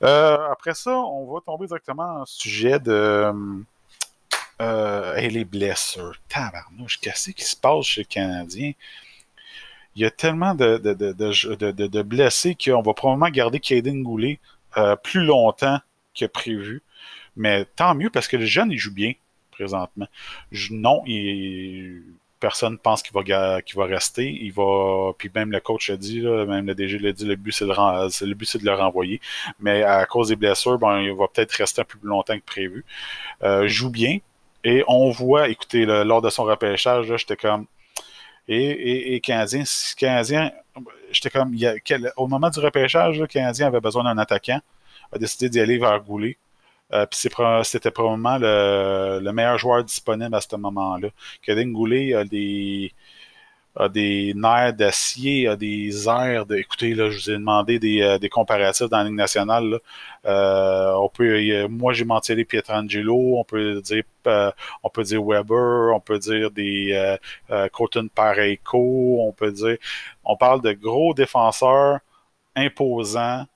après 0.00 0.74
ça, 0.74 0.92
on 0.96 1.32
va 1.32 1.40
tomber 1.40 1.66
directement 1.66 2.20
en 2.20 2.26
sujet 2.26 2.78
de 2.80 3.32
euh, 4.60 5.16
et 5.16 5.30
les 5.30 5.44
blessures. 5.44 6.16
Tabarnouche, 6.28 7.00
qu'est-ce 7.00 7.30
qui 7.30 7.44
se 7.44 7.56
passe 7.56 7.86
chez 7.86 8.02
le 8.02 8.06
Canadien? 8.06 8.72
Il 9.96 10.02
y 10.02 10.04
a 10.04 10.10
tellement 10.10 10.54
de, 10.54 12.02
blessés 12.02 12.56
qu'on 12.56 12.82
va 12.82 12.94
probablement 12.94 13.30
garder 13.30 13.58
Caden 13.58 14.02
Goulet 14.02 14.38
euh, 14.76 14.96
plus 14.96 15.24
longtemps 15.24 15.80
que 16.14 16.26
prévu. 16.26 16.82
Mais 17.36 17.64
tant 17.64 17.94
mieux 17.94 18.10
parce 18.10 18.28
que 18.28 18.36
le 18.36 18.46
jeune, 18.46 18.70
il 18.70 18.78
joue 18.78 18.92
bien 18.92 19.12
présentement. 19.50 20.06
non, 20.70 21.02
il, 21.06 22.02
personne 22.40 22.78
pense 22.78 23.02
qu'il 23.02 23.12
va, 23.12 23.60
rester. 23.84 24.30
Il 24.30 24.52
va, 24.52 25.12
puis 25.16 25.30
même 25.34 25.52
le 25.52 25.60
coach 25.60 25.90
a 25.90 25.96
dit, 25.96 26.22
même 26.22 26.66
le 26.66 26.74
DG 26.74 26.98
l'a 26.98 27.12
dit, 27.12 27.26
le 27.26 27.36
but 27.36 27.52
c'est 27.52 27.66
de, 27.66 28.24
le 28.26 28.34
but 28.34 28.46
c'est 28.46 28.58
de 28.58 28.64
le 28.64 28.74
renvoyer. 28.74 29.20
Mais 29.60 29.82
à 29.82 30.04
cause 30.06 30.28
des 30.28 30.36
blessures, 30.36 30.78
ben, 30.78 31.00
il 31.00 31.12
va 31.12 31.28
peut-être 31.28 31.52
rester 31.52 31.82
un 31.82 31.84
peu 31.84 31.98
plus 31.98 32.08
longtemps 32.08 32.36
que 32.36 32.44
prévu. 32.44 32.84
Euh, 33.42 33.68
joue 33.68 33.90
bien, 33.90 34.18
et 34.64 34.84
on 34.88 35.10
voit, 35.10 35.48
écoutez, 35.48 35.84
lors 35.86 36.22
de 36.22 36.30
son 36.30 36.44
repêchage, 36.44 37.14
j'étais 37.16 37.36
comme. 37.36 37.66
Et, 38.48 39.14
et, 39.14 39.20
Canadien, 39.20 39.62
Canadien 39.96 40.50
j'étais 41.10 41.30
comme, 41.30 41.56
au 42.16 42.26
moment 42.26 42.50
du 42.50 42.60
repêchage, 42.60 43.22
Canadien 43.28 43.68
avait 43.68 43.80
besoin 43.80 44.04
d'un 44.04 44.18
attaquant, 44.18 44.60
a 45.12 45.18
décidé 45.18 45.48
d'y 45.48 45.60
aller 45.60 45.78
vers 45.78 46.00
Goulet. 46.02 46.36
Euh, 46.92 47.06
puis 47.06 47.20
c'était 47.62 47.90
probablement 47.92 48.38
le, 48.38 49.20
le, 49.22 49.32
meilleur 49.32 49.56
joueur 49.58 49.84
disponible 49.84 50.34
à 50.34 50.40
ce 50.40 50.56
moment-là. 50.56 51.08
Kevin 51.42 51.72
Goulet 51.72 52.14
a 52.14 52.24
des, 52.24 52.92
a 53.76 53.88
des 53.88 54.34
nerfs 54.34 54.74
d'acier, 54.74 55.46
a 55.48 55.56
des 55.56 56.08
airs 56.08 56.46
de. 56.46 56.56
Écoutez, 56.56 56.94
là, 56.94 57.10
je 57.10 57.16
vous 57.18 57.30
ai 57.30 57.34
demandé 57.34 57.78
des, 57.78 58.02
euh, 58.02 58.18
des 58.18 58.28
comparatifs 58.28 58.88
dans 58.88 58.98
la 58.98 59.04
Ligue 59.04 59.14
nationale. 59.14 59.78
Euh, 60.26 60.92
on 60.94 61.08
peut, 61.08 61.66
moi, 61.68 61.92
j'ai 61.92 62.04
mentionné 62.04 62.44
Pietrangelo, 62.44 63.38
on 63.38 63.44
peut 63.44 63.80
dire, 63.80 64.02
euh, 64.26 64.50
on 64.82 64.90
peut 64.90 65.04
dire 65.04 65.22
Weber, 65.22 65.94
on 65.94 66.00
peut 66.00 66.18
dire 66.18 66.50
des 66.50 67.18
euh, 67.50 67.68
Pareco, 68.14 69.18
on 69.20 69.32
peut 69.32 69.52
dire, 69.52 69.76
on 70.24 70.36
parle 70.36 70.60
de 70.62 70.72
gros 70.72 71.14
défenseurs 71.14 72.00
imposants, 72.56 73.46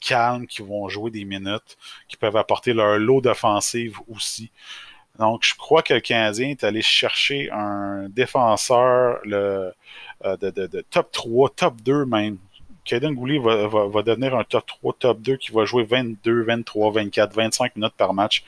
calmes, 0.00 0.46
qui 0.46 0.62
vont 0.62 0.88
jouer 0.88 1.10
des 1.10 1.24
minutes, 1.24 1.76
qui 2.08 2.16
peuvent 2.16 2.36
apporter 2.36 2.72
leur 2.74 2.98
lot 2.98 3.20
d'offensive 3.20 3.98
aussi. 4.08 4.50
Donc, 5.18 5.44
je 5.44 5.54
crois 5.54 5.82
que 5.82 5.94
le 5.94 6.00
Canadien 6.00 6.50
est 6.50 6.64
allé 6.64 6.82
chercher 6.82 7.50
un 7.50 8.08
défenseur 8.08 9.18
le, 9.24 9.72
euh, 10.24 10.36
de, 10.36 10.84
top 10.90 11.10
3, 11.12 11.50
top 11.56 11.76
2 11.82 12.04
même. 12.06 12.38
Kaden 12.84 13.14
Goulet 13.14 13.38
va, 13.38 14.02
devenir 14.02 14.36
un 14.36 14.44
top 14.44 14.64
3, 14.66 14.94
top 14.98 15.20
2 15.20 15.36
qui 15.36 15.50
va 15.50 15.64
jouer 15.64 15.82
22, 15.82 16.44
23, 16.44 16.92
24, 16.92 17.34
25 17.34 17.76
minutes 17.76 17.94
par 17.96 18.14
match 18.14 18.44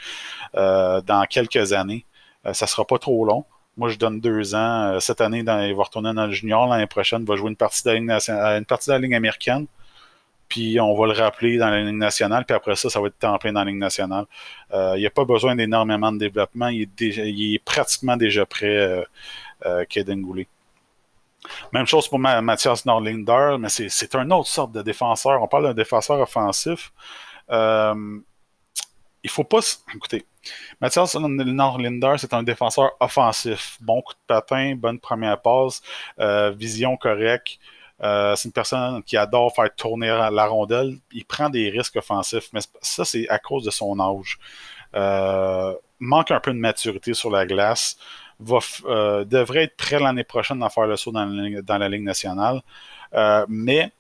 euh, 0.55 1.01
dans 1.01 1.25
quelques 1.25 1.73
années. 1.73 2.05
Euh, 2.47 2.53
ça 2.53 2.69
sera 2.69 2.85
pas 2.85 2.99
trop 2.99 3.25
long. 3.25 3.45
Moi, 3.77 3.89
je 3.89 3.97
donne 3.97 4.21
deux 4.21 4.55
ans. 4.55 4.99
Cette 5.01 5.21
année, 5.21 5.39
il 5.39 5.75
va 5.75 5.83
retourner 5.83 6.13
dans 6.13 6.27
le 6.27 6.33
junior. 6.33 6.67
L'année 6.69 6.87
prochaine, 6.87 7.23
il 7.23 7.29
va 7.29 7.37
jouer 7.37 7.51
une 7.51 7.57
partie 7.57 7.83
de 7.85 7.91
une 7.91 8.65
partie 8.65 8.89
de 8.89 8.93
la 8.93 8.99
ligne 8.99 9.15
américaine 9.15 9.67
puis 10.49 10.81
on 10.81 10.95
va 10.95 11.07
le 11.07 11.13
rappeler 11.13 11.59
dans 11.59 11.71
la 11.71 11.83
ligne 11.83 11.99
nationale, 11.99 12.45
puis 12.45 12.55
après 12.57 12.77
ça, 12.77 12.91
ça 12.91 13.01
va 13.01 13.09
être 13.09 13.25
en 13.25 13.39
plein 13.39 13.53
dans 13.53 13.65
la 13.65 13.71
ligne 13.71 13.79
nationale. 13.79 14.25
Euh, 14.73 14.95
il 14.97 15.01
n'y 15.01 15.07
a 15.07 15.11
pas 15.11 15.25
besoin 15.25 15.55
d'énormément 15.57 16.13
de 16.13 16.19
développement. 16.19 16.69
Il 16.69 16.89
est, 17.01 17.65
pratiquement 17.65 18.17
déjà 18.17 18.47
prêt, 18.47 18.77
euh, 18.77 19.03
euh, 19.67 19.85
Kaden 19.85 20.23
Goulet. 20.23 20.47
Même 21.73 21.87
chose 21.87 22.09
pour 22.09 22.19
Mathias 22.19 22.85
Norlinder, 22.85 23.57
mais 23.59 23.69
c'est 23.69 24.15
une 24.15 24.33
autre 24.33 24.49
sorte 24.49 24.73
de 24.73 24.83
défenseur. 24.83 25.43
On 25.43 25.49
parle 25.49 25.65
d'un 25.65 25.75
défenseur 25.75 26.21
offensif. 26.21 26.93
Euh, 27.51 28.19
il 29.23 29.31
faut 29.31 29.45
pas. 29.45 29.61
Écoutez, 29.95 30.25
Mathias 30.81 31.15
Norlinder, 31.15 32.15
c'est 32.19 32.35
un 32.35 32.43
défenseur 32.43 32.93
offensif. 33.01 33.79
Bon 33.81 34.03
coup 34.03 34.13
de 34.13 34.27
patin, 34.27 34.75
bonne 34.77 34.99
première 34.99 35.41
passe, 35.41 35.83
euh, 36.21 36.51
vision 36.51 36.97
correcte. 36.97 37.59
Euh, 38.03 38.37
c'est 38.37 38.49
une 38.49 38.53
personne 38.53 39.03
qui 39.03 39.17
adore 39.17 39.55
faire 39.55 39.75
tourner 39.75 40.07
la 40.07 40.47
rondelle. 40.47 40.97
Il 41.13 41.25
prend 41.25 41.51
des 41.51 41.69
risques 41.71 41.97
offensifs, 41.97 42.49
mais 42.53 42.61
ça, 42.81 43.05
c'est 43.05 43.29
à 43.29 43.39
cause 43.39 43.65
de 43.65 43.71
son 43.71 43.99
âge. 43.99 44.39
Euh, 44.95 45.75
manque 45.99 46.31
un 46.31 46.41
peu 46.41 46.53
de 46.53 46.59
maturité 46.59 47.15
sur 47.15 47.31
la 47.31 47.47
glace. 47.47 47.97
Euh, 48.87 49.25
devrait 49.25 49.65
être 49.65 49.77
prêt 49.77 49.99
l'année 49.99 50.23
prochaine 50.23 50.63
à 50.63 50.71
faire 50.71 50.87
le 50.87 50.97
saut 50.97 51.11
dans 51.11 51.25
la, 51.25 51.89
Ligue 51.89 52.05
nationale. 52.05 52.63
mais 53.49 53.93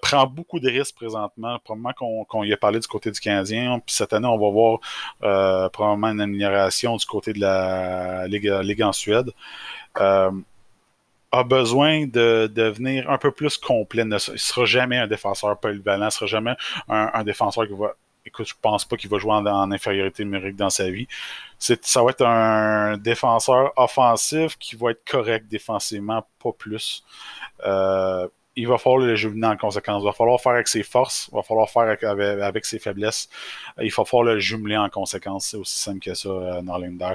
prend 0.00 0.26
beaucoup 0.26 0.58
de 0.58 0.70
risques 0.70 0.96
présentement. 0.96 1.58
Probablement 1.58 2.24
qu'on 2.24 2.44
y 2.44 2.52
a 2.54 2.56
parlé 2.56 2.80
du 2.80 2.88
côté 2.88 3.10
du 3.10 3.20
Canadien. 3.20 3.78
Puis 3.84 3.94
cette 3.94 4.14
année, 4.14 4.26
on 4.26 4.38
va 4.38 4.50
voir 4.50 5.70
probablement 5.70 6.08
une 6.08 6.22
amélioration 6.22 6.96
du 6.96 7.04
côté 7.04 7.34
de 7.34 7.40
la 7.40 8.26
Ligue 8.26 8.82
en 8.82 8.92
Suède 8.92 9.30
a 11.32 11.44
besoin 11.44 12.06
de 12.06 12.50
devenir 12.52 13.10
un 13.10 13.18
peu 13.18 13.30
plus 13.30 13.58
complet. 13.58 14.02
Il 14.02 14.08
ne 14.08 14.18
sera 14.18 14.64
jamais 14.64 14.96
un 14.96 15.06
défenseur 15.06 15.58
polyvalent, 15.58 16.06
ne 16.06 16.10
sera 16.10 16.26
jamais 16.26 16.54
un, 16.88 17.22
défenseur 17.24 17.66
qui 17.66 17.74
va. 17.74 17.94
Écoute, 18.24 18.46
je 18.46 18.54
pense 18.60 18.84
pas 18.84 18.96
qu'il 18.96 19.08
va 19.08 19.18
jouer 19.18 19.32
en, 19.32 19.70
infériorité 19.70 20.24
numérique 20.24 20.56
dans 20.56 20.70
sa 20.70 20.90
vie. 20.90 21.08
Ça 21.58 22.02
va 22.02 22.10
être 22.10 22.26
un 22.26 22.98
défenseur 22.98 23.72
offensif 23.76 24.56
qui 24.58 24.76
va 24.76 24.90
être 24.90 25.02
correct 25.08 25.46
défensivement, 25.48 26.26
pas 26.42 26.52
plus. 26.52 27.04
Euh, 27.64 28.28
il 28.58 28.66
va 28.66 28.76
falloir 28.76 29.06
le 29.06 29.14
jumeler 29.14 29.46
en 29.46 29.56
conséquence. 29.56 30.02
Il 30.02 30.06
va 30.06 30.12
falloir 30.12 30.40
faire 30.40 30.52
avec 30.52 30.66
ses 30.66 30.82
forces, 30.82 31.28
il 31.32 31.36
va 31.36 31.42
falloir 31.42 31.70
faire 31.70 31.96
avec, 32.42 32.64
ses 32.66 32.78
faiblesses. 32.80 33.28
Il 33.80 33.92
va 33.92 34.04
falloir 34.04 34.34
le 34.34 34.40
jumeler 34.40 34.76
en 34.76 34.88
conséquence. 34.88 35.46
C'est 35.46 35.56
aussi 35.56 35.78
simple 35.78 36.00
que 36.00 36.12
ça, 36.14 36.28
euh, 36.28 36.60
Norlinder. 36.60 37.14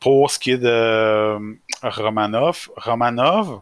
Pour 0.00 0.30
ce 0.30 0.38
qui 0.38 0.52
est 0.52 0.58
de 0.58 0.66
euh, 0.66 1.54
Romanov, 1.82 2.70
Romanov, 2.76 3.60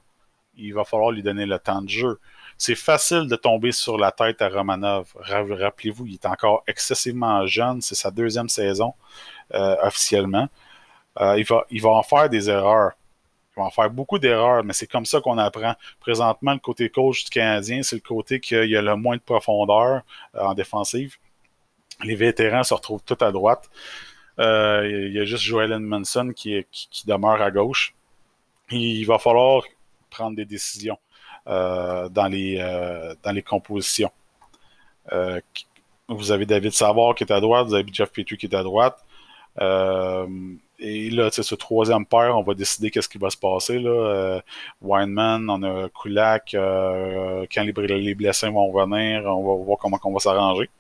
il 0.57 0.73
va 0.73 0.85
falloir 0.85 1.11
lui 1.11 1.23
donner 1.23 1.47
le 1.47 1.59
temps 1.59 1.83
de 1.83 1.88
jeu. 1.88 2.21
C'est 2.57 2.76
facile 2.76 3.26
de 3.28 3.37
tomber 3.37 3.73
sur 3.73 3.99
la 3.99 4.12
tête 4.12 4.40
à 4.40 4.49
Romanov. 4.49 5.12
Rappelez-vous, 5.21 6.07
il 6.07 6.14
est 6.14 6.26
encore 6.26 6.62
excessivement 6.66 7.47
jeune. 7.47 7.80
C'est 7.80 7.95
sa 7.95 8.11
deuxième 8.11 8.49
saison 8.49 8.95
euh, 9.54 9.76
officiellement. 9.83 10.49
Euh, 11.21 11.42
il, 11.71 11.83
va, 11.83 11.90
en 11.90 12.02
faire 12.02 12.28
des 12.28 12.49
erreurs. 12.49 12.92
Il 13.52 13.61
va 13.61 13.66
en 13.66 13.71
faire 13.71 13.90
beaucoup 13.90 14.18
d'erreurs, 14.21 14.62
mais 14.64 14.73
c'est 14.73 14.87
comme 14.87 15.07
ça 15.07 15.21
qu'on 15.21 15.38
apprend. 15.38 15.75
Présentement, 16.00 16.52
le 16.52 16.61
côté 16.61 16.88
coach 16.88 17.25
du 17.25 17.30
Canadien, 17.30 17.83
c'est 17.83 17.97
le 17.97 18.02
côté 18.02 18.38
qu'il 18.38 18.71
y 18.71 18.76
a 18.76 18.83
le 18.83 18.95
moins 18.97 19.16
de 19.16 19.23
profondeur 19.23 20.02
en 20.35 20.54
défensive. 20.54 21.16
Les 22.04 22.14
vétérans 22.14 22.62
se 22.62 22.75
retrouvent 22.75 23.02
tout 23.02 23.18
à 23.21 23.33
droite. 23.33 23.68
Euh, 24.38 25.07
il 25.09 25.12
y 25.12 25.21
a 25.21 25.25
juste 25.25 25.42
Joel 25.42 25.78
Manson 25.78 26.33
qui, 26.35 26.64
demeure 27.07 27.42
à 27.42 27.50
gauche. 27.50 27.95
Il 28.71 29.04
va 29.04 29.18
falloir 29.18 29.62
prendre 30.11 30.37
des 30.37 30.45
décisions 30.45 30.99
euh, 31.49 32.09
dans, 32.09 32.28
les, 32.28 32.59
euh, 32.61 33.14
dans 33.23 33.33
les 33.33 33.42
compositions. 33.42 34.11
vous 36.09 36.33
avez 36.33 36.47
David 36.47 36.73
Savard 36.73 37.14
qui 37.14 37.25
est 37.25 37.33
à 37.33 37.40
droite, 37.40 37.66
vous 37.66 37.75
avez 37.75 37.87
Jeff 37.92 38.11
Petrie 38.12 38.37
qui 38.37 38.47
est 38.47 38.54
à 38.54 38.62
droite. 38.62 39.04
et 39.61 41.11
là, 41.11 41.30
ce 41.30 41.54
troisième 41.54 42.07
paire, 42.07 42.37
on 42.38 42.42
va 42.42 42.54
décider 42.54 42.90
qu'est-ce 42.90 43.09
qui 43.09 43.18
va 43.18 43.30
se 43.30 43.37
passer. 43.37 43.78
Là. 43.80 44.40
Weinman, 44.80 45.50
on 45.50 45.62
a 45.64 45.88
Kulak, 45.88 46.50
quand 46.52 47.62
les, 47.64 47.99
les, 47.99 48.14
blessés 48.14 48.50
vont 48.50 48.71
revenir, 48.71 49.25
on 49.25 49.42
va 49.42 49.64
voir 49.64 49.78
comment 49.78 49.99
on 50.04 50.12
va 50.12 50.21
s'arranger. 50.21 50.71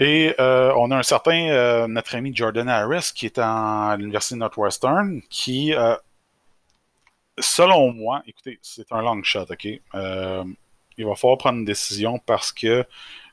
Et 0.00 0.34
euh, 0.40 0.72
on 0.76 0.90
a 0.90 0.96
un 0.96 1.02
certain, 1.02 1.50
euh, 1.50 1.86
notre 1.86 2.16
ami 2.16 2.34
Jordan 2.34 2.66
Harris, 2.70 3.10
qui 3.14 3.26
est 3.26 3.38
à 3.38 3.94
l'Université 3.98 4.34
Northwestern, 4.34 5.20
qui, 5.28 5.74
euh, 5.74 5.94
selon 7.38 7.92
moi, 7.92 8.22
écoutez, 8.26 8.58
c'est 8.62 8.90
un 8.92 9.02
long 9.02 9.22
shot, 9.22 9.46
OK? 9.50 9.66
il 10.96 11.06
va 11.06 11.14
falloir 11.14 11.38
prendre 11.38 11.58
une 11.58 11.64
décision 11.64 12.18
parce 12.26 12.52
que 12.52 12.84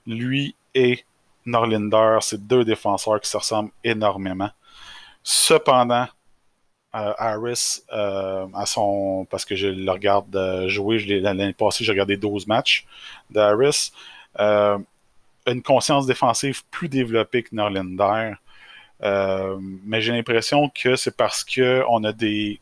lui 0.06 0.56
et 0.74 1.04
Norlinder, 1.46 2.20
c'est 2.22 2.48
deux 2.48 2.64
défenseurs 2.64 3.20
qui 3.20 3.30
se 3.30 3.36
ressemblent 3.36 3.72
énormément. 3.84 4.50
Cependant, 5.24 6.08
Harris, 6.94 7.82
à 7.90 8.66
son, 8.66 9.28
parce 9.30 9.44
que 9.44 9.56
je 9.56 9.68
le 9.68 9.92
regarde 9.92 10.68
jouer, 10.68 11.00
l'année 11.20 11.52
passée, 11.52 11.84
j'ai 11.84 11.92
regardé 11.92 12.16
12 12.16 12.48
matchs 12.48 12.86
d'Harris 13.30 13.92
une 15.48 15.64
conscience 15.64 16.06
défensive 16.06 16.64
plus 16.72 16.90
développée 16.90 17.44
que 17.44 17.56
Norlinder. 17.56 18.34
Euh, 19.04 19.58
mais 19.60 20.02
j'ai 20.02 20.12
l'impression 20.12 20.70
que 20.70 20.96
c'est 20.96 21.16
parce 21.16 21.44
que 21.44 21.84
on 21.90 22.04
a 22.04 22.12
des. 22.14 22.60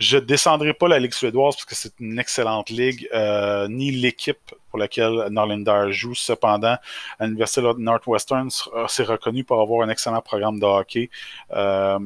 Je 0.00 0.18
descendrai 0.18 0.74
pas 0.74 0.88
la 0.88 0.98
Ligue 0.98 1.14
suédoise 1.14 1.54
parce 1.54 1.64
que 1.64 1.74
c'est 1.76 1.94
une 2.00 2.18
excellente 2.18 2.68
ligue, 2.68 3.08
euh, 3.14 3.68
ni 3.68 3.92
l'équipe 3.92 4.52
pour 4.68 4.78
laquelle 4.78 5.28
Norlinder 5.30 5.86
joue. 5.90 6.14
Cependant, 6.14 6.76
à 7.20 7.26
l'Université 7.26 7.62
Northwestern, 7.78 8.50
c'est 8.88 9.04
reconnu 9.04 9.44
pour 9.44 9.60
avoir 9.60 9.86
un 9.86 9.90
excellent 9.90 10.20
programme 10.20 10.58
de 10.58 10.66
hockey. 10.66 11.10
Euh, 11.52 12.00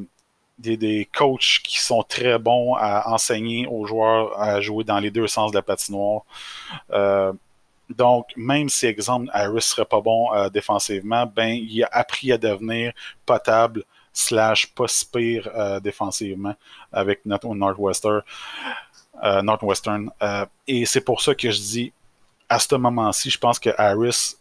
des, 0.58 0.76
des, 0.76 1.08
coachs 1.12 1.60
qui 1.62 1.78
sont 1.78 2.02
très 2.02 2.38
bons 2.38 2.74
à 2.74 3.08
enseigner 3.10 3.66
aux 3.68 3.86
joueurs 3.86 4.38
à 4.40 4.60
jouer 4.60 4.84
dans 4.84 4.98
les 4.98 5.10
deux 5.10 5.28
sens 5.28 5.52
de 5.52 5.56
la 5.56 5.62
patinoire. 5.62 6.22
Euh, 6.90 7.32
donc, 7.88 8.32
même 8.36 8.68
si, 8.68 8.86
exemple, 8.86 9.30
Harris 9.32 9.62
serait 9.62 9.84
pas 9.84 10.00
bon 10.00 10.32
euh, 10.34 10.48
défensivement, 10.50 11.26
ben, 11.26 11.48
il 11.48 11.84
a 11.84 11.88
appris 11.90 12.32
à 12.32 12.38
devenir 12.38 12.92
potable 13.24 13.84
slash 14.12 14.66
pas 14.74 14.86
pire 15.12 15.48
euh, 15.54 15.80
défensivement 15.80 16.54
avec 16.92 17.24
notre 17.24 17.54
Northwestern. 17.54 18.22
Euh, 19.24 19.42
Northwestern. 19.42 20.10
et 20.66 20.86
c'est 20.86 21.00
pour 21.00 21.20
ça 21.20 21.34
que 21.34 21.50
je 21.50 21.58
dis, 21.58 21.92
à 22.48 22.58
ce 22.58 22.74
moment-ci, 22.76 23.30
je 23.30 23.38
pense 23.38 23.58
que 23.58 23.70
Harris 23.76 24.36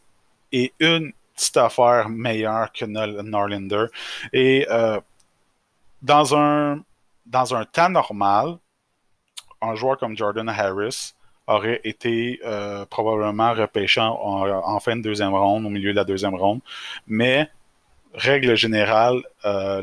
est 0.51 0.71
une 0.79 1.11
petite 1.33 1.57
affaire 1.57 2.09
meilleure 2.09 2.71
que 2.71 2.85
Norlinder. 2.85 3.85
Et 4.33 4.67
dans 6.01 6.35
un 6.35 6.81
dans 7.25 7.53
un 7.53 7.65
temps 7.65 7.89
normal, 7.89 8.57
un 9.61 9.75
joueur 9.75 9.97
comme 9.97 10.15
Jordan 10.15 10.47
Harris 10.47 11.13
aurait 11.47 11.81
été 11.83 12.39
euh, 12.45 12.85
probablement 12.85 13.53
repêché 13.53 14.01
en, 14.01 14.79
fin 14.79 14.97
de 14.97 15.01
deuxième 15.01 15.33
ronde, 15.33 15.65
au 15.65 15.69
milieu 15.69 15.91
de 15.91 15.95
la 15.95 16.03
deuxième 16.03 16.35
ronde. 16.35 16.59
Mais 17.07 17.49
règle 18.13 18.55
générale, 18.55 19.21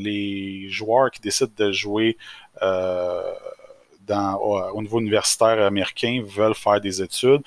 les 0.00 0.68
joueurs 0.68 1.10
qui 1.10 1.20
décident 1.20 1.52
de 1.56 1.72
jouer 1.72 2.16
dans, 2.60 4.34
au, 4.36 4.82
niveau 4.82 5.00
universitaire 5.00 5.64
américain 5.64 6.22
veulent 6.26 6.54
faire 6.54 6.80
des 6.80 7.00
études, 7.02 7.42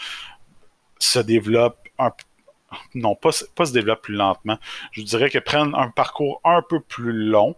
se 1.00 1.20
développent 1.20 1.88
un, 2.00 2.12
non, 2.96 3.16
pas, 3.16 3.30
pas 3.56 3.66
se 3.66 3.74
développent 3.74 4.02
plus 4.02 4.16
lentement. 4.16 4.58
Je 4.92 5.02
dirais 5.02 5.30
que 5.30 5.40
prennent 5.40 5.74
un 5.76 5.90
parcours 5.90 6.42
un 6.44 6.62
peu 6.62 6.80
plus 6.80 7.14
long, 7.14 7.56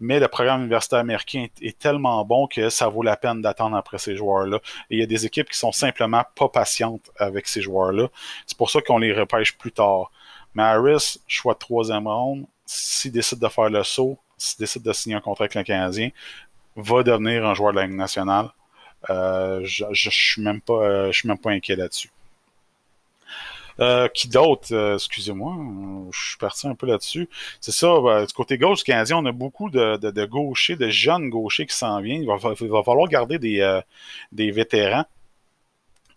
mais 0.00 0.20
le 0.20 0.28
programme 0.28 0.60
universitaire 0.60 0.98
américain 0.98 1.46
est, 1.60 1.78
tellement 1.78 2.24
bon 2.24 2.46
que 2.46 2.68
ça 2.68 2.88
vaut 2.88 3.02
la 3.02 3.16
peine 3.16 3.40
d'attendre 3.40 3.76
après 3.76 3.98
ces 3.98 4.16
joueurs-là. 4.16 4.58
Et 4.90 4.96
il 4.96 5.00
y 5.00 5.02
a 5.02 5.06
des 5.06 5.24
équipes 5.24 5.48
qui 5.48 5.58
sont 5.58 5.72
simplement 5.72 6.22
pas 6.34 6.48
patientes 6.48 7.10
avec 7.18 7.46
ces 7.46 7.62
joueurs-là. 7.62 8.08
C'est 8.46 8.58
pour 8.58 8.70
ça 8.70 8.80
qu'on 8.82 8.98
les 8.98 9.12
repêche 9.12 9.56
plus 9.56 9.72
tard. 9.72 10.10
Mais 10.54 10.62
Harris, 10.62 11.18
choix 11.26 11.54
de 11.54 11.58
troisième 11.58 12.06
ronde, 12.06 12.46
s'il 12.66 13.12
décide 13.12 13.38
de 13.38 13.48
faire 13.48 13.70
le 13.70 13.82
saut, 13.84 14.18
s'il 14.36 14.58
décide 14.58 14.82
de 14.82 14.92
signer 14.92 15.16
un 15.16 15.20
contrat 15.20 15.44
avec 15.44 15.54
le 15.54 15.62
Canadien, 15.62 16.10
va 16.76 17.02
devenir 17.02 17.46
un 17.46 17.54
joueur 17.54 17.72
de 17.72 17.78
la 17.78 17.86
Ligue 17.86 17.96
nationale. 17.96 18.50
Euh, 19.08 19.60
je, 19.64 19.84
je, 19.92 20.10
suis 20.10 20.42
pas, 20.60 20.74
euh, 20.74 21.12
je 21.12 21.18
suis 21.18 21.28
même 21.28 21.38
pas 21.38 21.50
inquiet 21.50 21.76
là-dessus. 21.76 22.10
Euh, 23.80 24.08
qui 24.08 24.28
d'autre? 24.28 24.68
Euh, 24.72 24.94
excusez-moi, 24.94 25.54
je 26.10 26.28
suis 26.28 26.38
parti 26.38 26.66
un 26.66 26.74
peu 26.74 26.86
là-dessus. 26.86 27.28
C'est 27.60 27.72
ça, 27.72 27.88
du 28.26 28.32
côté 28.32 28.58
gauche 28.58 28.78
du 28.78 28.84
Canadien, 28.84 29.18
on 29.18 29.26
a 29.26 29.32
beaucoup 29.32 29.70
de, 29.70 30.24
gauchers, 30.24 30.76
de 30.76 30.88
jeunes 30.88 31.28
gauchers 31.28 31.66
qui 31.66 31.76
s'en 31.76 32.00
viennent. 32.00 32.22
Il 32.22 32.28
va, 32.28 32.38
falloir 32.82 33.08
garder 33.08 33.38
des, 33.38 33.60
euh, 33.60 33.80
vétérans. 34.32 35.04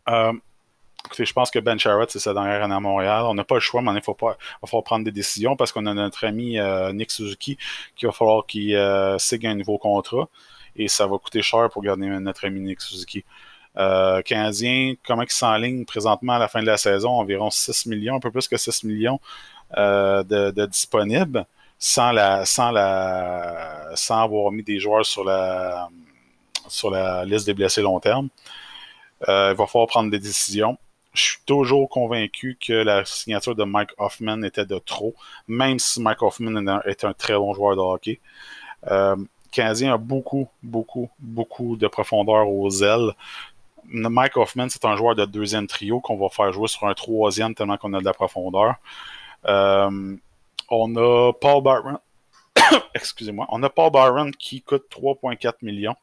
écoutez, 0.08 1.26
je 1.26 1.34
pense 1.34 1.52
que 1.52 1.60
Ben 1.60 1.78
Sherratt, 1.78 2.10
c'est 2.10 2.20
sa 2.20 2.34
dernière 2.34 2.64
année 2.64 2.76
à 2.76 2.80
Montréal. 2.80 3.24
On 3.26 3.34
n'a 3.34 3.44
pas 3.44 3.56
le 3.56 3.62
choix, 3.62 3.82
mais 3.82 3.92
il 3.94 4.02
faut 4.02 4.18
va 4.22 4.38
falloir 4.66 4.84
prendre 4.84 5.04
des 5.04 5.12
décisions 5.12 5.56
parce 5.56 5.72
qu'on 5.74 5.86
a 5.86 5.94
notre 5.94 6.26
ami 6.26 6.58
Nick 6.94 7.12
Suzuki 7.12 7.58
qui 7.96 8.06
va 8.06 8.12
falloir 8.14 8.46
qu'il 8.46 8.78
signe 9.20 9.48
un 9.48 9.56
nouveau 9.56 9.78
contrat. 9.78 10.30
Et 10.76 10.88
ça 10.88 11.08
va 11.08 11.18
coûter 11.18 11.42
cher 11.42 11.70
pour 11.72 11.82
garder 11.82 12.08
notre 12.08 12.46
ami 12.46 12.62
Nick 12.62 12.80
Suzuki. 12.80 13.26
Euh, 13.78 14.22
Canadien, 14.22 14.96
comment 15.06 15.24
ils 15.24 15.32
s'enlignent 15.32 15.86
présentement 15.86 16.34
à 16.34 16.40
la 16.40 16.48
fin 16.48 16.62
de 16.62 16.68
la 16.68 16.78
saison? 16.78 17.12
Environ 17.12 17.50
6 17.50 17.86
millions, 17.86 18.16
un 18.16 18.20
peu 18.20 18.32
plus 18.32 18.48
que 18.48 18.58
6 18.58 18.84
millions 18.84 19.20
euh, 19.78 20.24
de, 20.24 20.66
disponibles, 20.66 21.46
sans 21.78 22.12
la, 22.12 22.46
sans 22.46 22.72
la, 22.72 23.92
sans 23.96 24.24
avoir 24.24 24.52
mis 24.52 24.64
des 24.64 24.80
joueurs 24.80 25.06
sur 25.06 25.24
la, 25.24 25.90
sur 26.68 26.90
la 26.90 27.26
liste 27.26 27.46
des 27.46 27.54
blessés 27.54 27.82
long 27.82 28.00
terme. 28.00 28.30
Euh, 29.28 29.52
il 29.54 29.58
va 29.58 29.68
falloir 29.68 29.88
prendre 29.88 30.10
des 30.10 30.20
décisions. 30.20 30.78
Je 31.14 31.24
suis 31.24 31.40
toujours 31.46 31.90
convaincu 31.90 32.58
que 32.60 32.74
la 32.74 33.04
signature 33.04 33.56
de 33.56 33.64
Mike 33.64 33.92
Hoffman 33.98 34.44
était 34.44 34.66
de 34.66 34.78
trop, 34.78 35.16
même 35.48 35.80
si 35.80 36.02
Mike 36.02 36.22
Hoffman 36.22 36.82
est 36.86 37.04
un, 37.04 37.14
très 37.14 37.36
bon 37.36 37.54
joueur 37.54 37.76
de 37.76 37.82
hockey. 37.82 38.20
Euh, 38.90 39.16
Canadien 39.52 39.94
a 39.94 39.98
beaucoup, 39.98 40.48
beaucoup, 40.62 41.10
beaucoup 41.20 41.76
de 41.76 41.88
profondeur 41.88 42.48
aux 42.50 42.70
ailes. 42.84 43.14
Mike 43.92 44.38
Hoffman, 44.38 44.70
c'est 44.70 44.86
un 44.86 44.96
joueur 44.96 45.16
de 45.16 45.26
deuxième 45.26 45.68
trio 45.68 46.00
qu'on 46.00 46.18
va 46.18 46.30
faire 46.30 46.52
jouer 46.54 46.68
sur 46.68 46.86
un 46.88 46.94
troisième 46.94 47.56
tellement 47.56 47.78
qu'on 47.78 47.94
a 47.94 48.00
de 48.00 48.06
la 48.06 48.14
profondeur. 48.14 48.76
Euh, 49.46 50.16
on 50.70 50.96
a 50.96 51.34
Paul 51.34 51.64
Byron. 51.64 52.00
Excusez-moi. 52.94 53.48
On 53.50 53.64
a 53.64 53.70
Paul 53.70 53.92
Byron 53.92 54.32
qui 54.32 54.62
coûte 54.62 54.84
3,4 54.92 55.54
millions, 55.64 55.96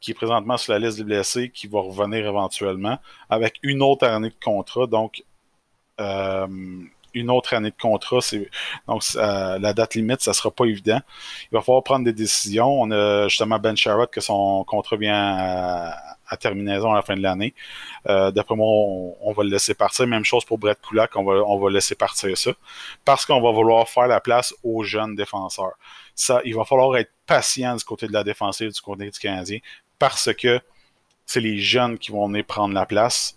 qui 0.00 0.12
est 0.12 0.14
présentement 0.14 0.56
sur 0.56 0.72
la 0.72 0.78
liste 0.78 0.98
des 0.98 1.04
blessés, 1.04 1.50
qui 1.50 1.66
va 1.66 1.80
revenir 1.80 2.26
éventuellement 2.26 2.98
avec 3.28 3.58
une 3.62 3.82
autre 3.82 4.06
année 4.06 4.30
de 4.30 4.44
contrat. 4.44 4.86
Donc, 4.86 5.22
euh, 6.00 6.46
une 7.14 7.30
autre 7.30 7.54
année 7.54 7.70
de 7.70 7.76
contrat. 7.76 8.18
Donc, 8.88 9.02
la 9.14 9.72
date 9.72 9.94
limite, 9.94 10.20
ça 10.20 10.32
sera 10.32 10.50
pas 10.50 10.64
évident. 10.64 11.00
Il 11.50 11.54
va 11.54 11.62
falloir 11.62 11.82
prendre 11.82 12.04
des 12.04 12.12
décisions. 12.12 12.80
On 12.80 12.90
a 12.90 13.28
justement 13.28 13.58
Ben 13.58 13.76
Sherrod 13.76 14.10
que 14.10 14.20
son 14.20 14.64
contrat 14.64 14.96
vient 14.96 15.36
à, 15.38 15.96
terminaison 16.36 16.92
à 16.92 16.96
la 16.96 17.02
fin 17.02 17.16
de 17.16 17.22
l'année. 17.22 17.54
Euh, 18.08 18.30
d'après 18.30 18.56
moi, 18.56 18.66
on, 18.68 19.32
va 19.32 19.42
le 19.42 19.50
laisser 19.50 19.74
partir. 19.74 20.06
Même 20.06 20.24
chose 20.24 20.44
pour 20.44 20.58
Brett 20.58 20.80
Kulak, 20.80 21.16
on 21.16 21.24
va, 21.24 21.32
on 21.46 21.58
va 21.58 21.70
laisser 21.70 21.94
partir 21.94 22.36
ça. 22.36 22.52
Parce 23.04 23.24
qu'on 23.26 23.40
va 23.40 23.50
vouloir 23.52 23.88
faire 23.88 24.06
la 24.06 24.20
place 24.20 24.54
aux 24.62 24.82
jeunes 24.82 25.14
défenseurs. 25.14 25.74
Ça, 26.14 26.40
il 26.44 26.54
va 26.54 26.64
falloir 26.64 26.96
être 26.96 27.10
patient 27.26 27.76
du 27.76 27.84
côté 27.84 28.06
de 28.06 28.12
la 28.12 28.24
défensive, 28.24 28.72
du 28.72 28.80
côté 28.80 29.10
du 29.10 29.18
Canadien, 29.18 29.58
parce 29.98 30.32
que 30.34 30.60
c'est 31.26 31.40
les 31.40 31.58
jeunes 31.58 31.98
qui 31.98 32.12
vont 32.12 32.28
venir 32.28 32.44
prendre 32.44 32.74
la 32.74 32.86
place. 32.86 33.36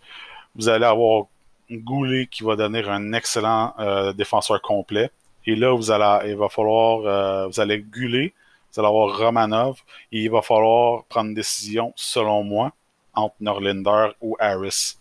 Vous 0.56 0.70
allez 0.70 0.86
avoir 0.86 1.26
Goulet 1.70 2.28
qui 2.28 2.44
va 2.44 2.56
donner 2.56 2.84
un 2.86 3.14
excellent 3.14 3.74
euh, 3.80 4.14
défenseur 4.14 4.62
complet. 4.62 5.12
Et 5.46 5.56
là, 5.56 5.76
vous 5.76 5.92
allez, 5.92 6.32
il 6.32 6.38
va 6.38 6.50
falloir, 6.50 7.06
euh, 7.06 7.48
vous 7.48 7.60
allez 7.60 7.80
Goulet, 7.80 8.34
vous 8.72 8.80
allez 8.80 8.88
avoir 8.88 9.18
Romanov, 9.18 9.82
et 10.12 10.24
il 10.24 10.30
va 10.30 10.42
falloir 10.42 11.04
prendre 11.06 11.30
une 11.30 11.36
décision, 11.36 11.94
selon 11.96 12.44
moi, 12.44 12.72
entre 13.18 13.36
Norlinder 13.42 14.10
ou 14.22 14.38
Harris. 14.40 14.98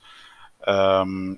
Euh, 0.69 1.35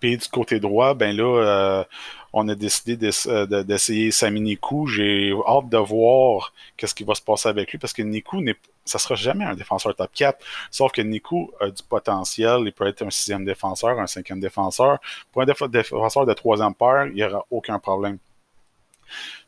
puis 0.00 0.16
du 0.16 0.28
côté 0.28 0.58
droit, 0.60 0.94
ben 0.94 1.14
là, 1.14 1.84
on 2.32 2.48
a 2.48 2.54
décidé 2.54 2.96
d'essayer 2.96 4.10
Sami 4.10 4.40
Nikou. 4.40 4.86
J'ai 4.86 5.34
hâte 5.46 5.68
de 5.68 5.76
voir 5.76 6.54
qu'est-ce 6.76 6.94
qui 6.94 7.04
va 7.04 7.14
se 7.14 7.20
passer 7.20 7.50
avec 7.50 7.70
lui 7.70 7.78
parce 7.78 7.92
que 7.92 8.02
Nikou 8.02 8.40
n'est 8.40 8.56
ça 8.84 8.98
sera 8.98 9.14
jamais 9.14 9.44
un 9.44 9.54
défenseur 9.54 9.94
top 9.94 10.10
4. 10.12 10.44
Sauf 10.70 10.92
que 10.92 11.02
Nico 11.02 11.52
a 11.60 11.70
du 11.70 11.82
potentiel. 11.82 12.62
Il 12.64 12.72
peut 12.72 12.86
être 12.86 13.02
un 13.02 13.10
sixième 13.10 13.44
défenseur, 13.44 13.98
un 13.98 14.06
cinquième 14.06 14.40
défenseur. 14.40 14.98
Pour 15.32 15.42
un 15.42 15.46
défenseur 15.68 16.26
de 16.26 16.32
troisième 16.32 16.74
paire, 16.74 17.06
il 17.06 17.14
n'y 17.14 17.24
aura 17.24 17.44
aucun 17.50 17.78
problème. 17.78 18.18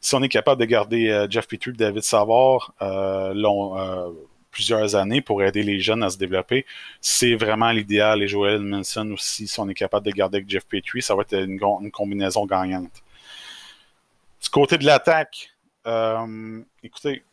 Si 0.00 0.14
on 0.14 0.22
est 0.22 0.28
capable 0.28 0.60
de 0.60 0.66
garder 0.66 1.08
euh, 1.08 1.26
Jeff 1.28 1.46
Petrie, 1.46 1.72
David 1.72 2.02
Savard 2.02 2.72
euh, 2.82 3.32
euh, 3.34 4.10
plusieurs 4.52 4.94
années 4.94 5.20
pour 5.20 5.42
aider 5.42 5.64
les 5.64 5.80
jeunes 5.80 6.04
à 6.04 6.10
se 6.10 6.18
développer, 6.18 6.64
c'est 7.00 7.34
vraiment 7.34 7.72
l'idéal. 7.72 8.22
Et 8.22 8.28
Joel 8.28 8.60
Manson 8.60 9.10
aussi, 9.10 9.48
si 9.48 9.58
on 9.58 9.68
est 9.68 9.74
capable 9.74 10.06
de 10.06 10.12
garder 10.12 10.38
avec 10.38 10.48
Jeff 10.48 10.64
Petrie, 10.66 11.02
ça 11.02 11.16
va 11.16 11.22
être 11.22 11.34
une, 11.34 11.90
combinaison 11.90 12.46
gagnante. 12.46 13.02
Du 14.42 14.48
côté 14.50 14.78
de 14.78 14.84
l'attaque, 14.84 15.52
écoutez, 16.84 17.24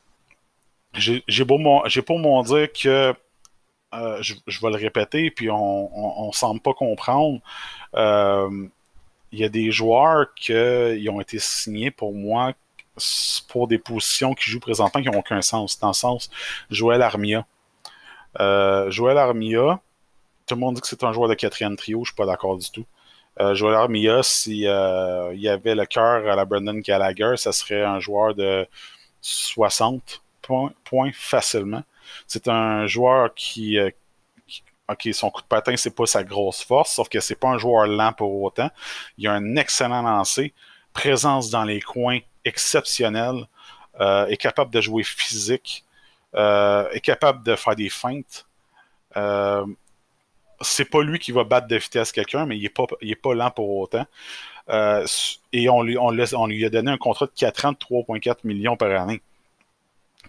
j'ai 0.94 1.44
beau 1.46 1.60
j'ai 1.86 2.02
pour 2.02 2.20
m'en 2.20 2.42
dire 2.44 2.72
que 2.72 3.14
euh, 3.94 4.22
je, 4.22 4.62
vais 4.62 4.70
le 4.70 4.76
répéter, 4.76 5.32
puis 5.32 5.50
on, 5.50 6.28
ne 6.28 6.32
semble 6.32 6.60
pas 6.60 6.74
comprendre. 6.74 7.40
Euh, 7.96 8.68
il 9.32 9.40
y 9.40 9.44
a 9.44 9.50
des 9.50 9.72
joueurs 9.72 10.34
qui 10.36 10.54
ont 11.10 11.22
été 11.22 11.40
signés 11.40 11.92
pour 11.92 12.14
moi 12.14 12.54
pour 13.48 13.68
des 13.68 13.78
positions 13.78 14.34
qui 14.34 14.50
jouent 14.50 14.60
présentement 14.60 15.02
qui 15.02 15.10
n'ont 15.10 15.20
aucun 15.20 15.42
sens. 15.42 15.80
Dans 15.80 15.90
le 15.90 15.94
sens, 15.94 16.30
Joël 16.70 17.02
Armia. 17.02 17.46
Euh, 18.40 18.90
Joël 18.92 19.18
Armia, 19.18 19.80
tout 20.46 20.56
le 20.56 20.62
monde 20.62 20.76
dit 20.76 20.82
que 20.82 20.88
c'est 20.88 21.04
un 21.04 21.12
joueur 21.14 21.30
de 21.30 21.36
quatrième 21.36 21.76
trio, 21.76 22.04
je 22.04 22.12
suis 22.12 22.16
pas 22.16 22.26
d'accord 22.26 22.58
du 22.58 22.70
tout. 22.70 22.86
Joël 23.54 23.76
Armia, 23.76 24.22
s'il 24.22 24.58
y 24.58 24.68
avait 24.68 25.74
le 25.76 25.86
cœur 25.86 26.30
à 26.30 26.36
la 26.36 26.44
Brendan 26.44 26.82
Gallagher, 26.82 27.36
ça 27.38 27.54
serait 27.54 27.86
un 27.86 28.02
joueur 28.02 28.36
de 28.36 28.68
60 29.22 30.22
points, 30.84 31.12
facilement. 31.14 31.84
C'est 32.28 32.48
un 32.48 32.88
joueur 32.88 33.34
qui, 33.36 33.78
euh, 33.78 33.92
OK, 34.90 35.08
son 35.14 35.30
coup 35.30 35.42
de 35.42 35.48
patin, 35.48 35.76
c'est 35.78 35.96
pas 35.96 36.06
sa 36.06 36.24
grosse 36.24 36.64
force, 36.64 36.94
sauf 36.94 37.10
que 37.10 37.20
c'est 37.20 37.40
pas 37.40 37.50
un 37.50 37.58
joueur 37.58 37.86
lent 37.86 38.14
pour 38.14 38.42
autant. 38.42 38.70
Il 39.18 39.28
a 39.28 39.34
un 39.34 39.56
excellent 39.56 40.02
lancer, 40.02 40.54
présence 40.94 41.50
dans 41.50 41.64
les 41.64 41.82
coins 41.82 42.20
exceptionnelle, 42.50 43.48
euh, 44.00 44.28
est 44.28 44.38
capable 44.38 44.72
de 44.72 44.82
jouer 44.82 45.04
physique, 45.04 45.86
euh, 46.36 46.90
est 46.92 47.02
capable 47.02 47.44
de 47.44 47.56
faire 47.56 47.76
des 47.76 47.90
feintes. 47.90 48.46
c'est 50.62 50.90
pas 50.90 51.02
lui 51.02 51.20
qui 51.20 51.32
va 51.32 51.44
battre 51.46 51.68
de 51.68 51.78
vitesse 51.78 52.12
quelqu'un, 52.12 52.46
mais 52.46 52.58
il 52.58 52.66
est 52.66 52.70
pas, 52.70 52.86
pas 53.24 53.34
lent 53.34 53.52
pour 53.52 53.70
autant. 53.78 54.06
et 55.54 55.70
on 55.70 55.82
lui, 55.82 56.66
a 56.66 56.70
donné 56.70 56.92
un 56.92 56.98
contrat 56.98 57.26
de 57.28 57.32
4 57.36 57.66
ans 57.66 57.72
de 57.72 57.78
3,4 57.78 58.38
millions 58.44 58.78
par 58.78 58.92
année 59.02 59.22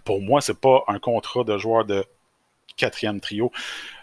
pour 0.03 0.21
moi, 0.21 0.41
c'est 0.41 0.59
pas 0.59 0.83
un 0.87 0.99
contrat 0.99 1.43
de 1.43 1.57
joueur 1.57 1.85
de 1.85 2.05
quatrième 2.77 3.19
trio. 3.19 3.51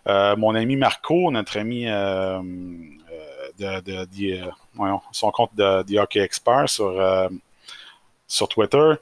Euh, 0.07 0.37
mon 0.37 0.55
ami 0.55 0.77
Marco, 0.77 1.31
notre 1.31 1.59
ami 1.59 1.89
euh, 1.89 2.41
euh, 3.61 3.81
de, 3.81 4.05
de, 4.05 4.51
son 5.13 5.31
compte 5.31 5.55
de, 5.55 5.83
de 5.83 5.99
Hockey 5.99 6.21
Expert 6.21 6.69
sur, 6.69 6.93
sur 8.29 8.49
Twitter, 8.49 8.95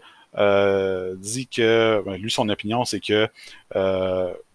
dit 1.17 1.47
que 1.49 2.03
ben, 2.07 2.17
lui, 2.17 2.31
son 2.31 2.49
opinion, 2.49 2.85
c'est 2.85 3.01
que 3.01 3.29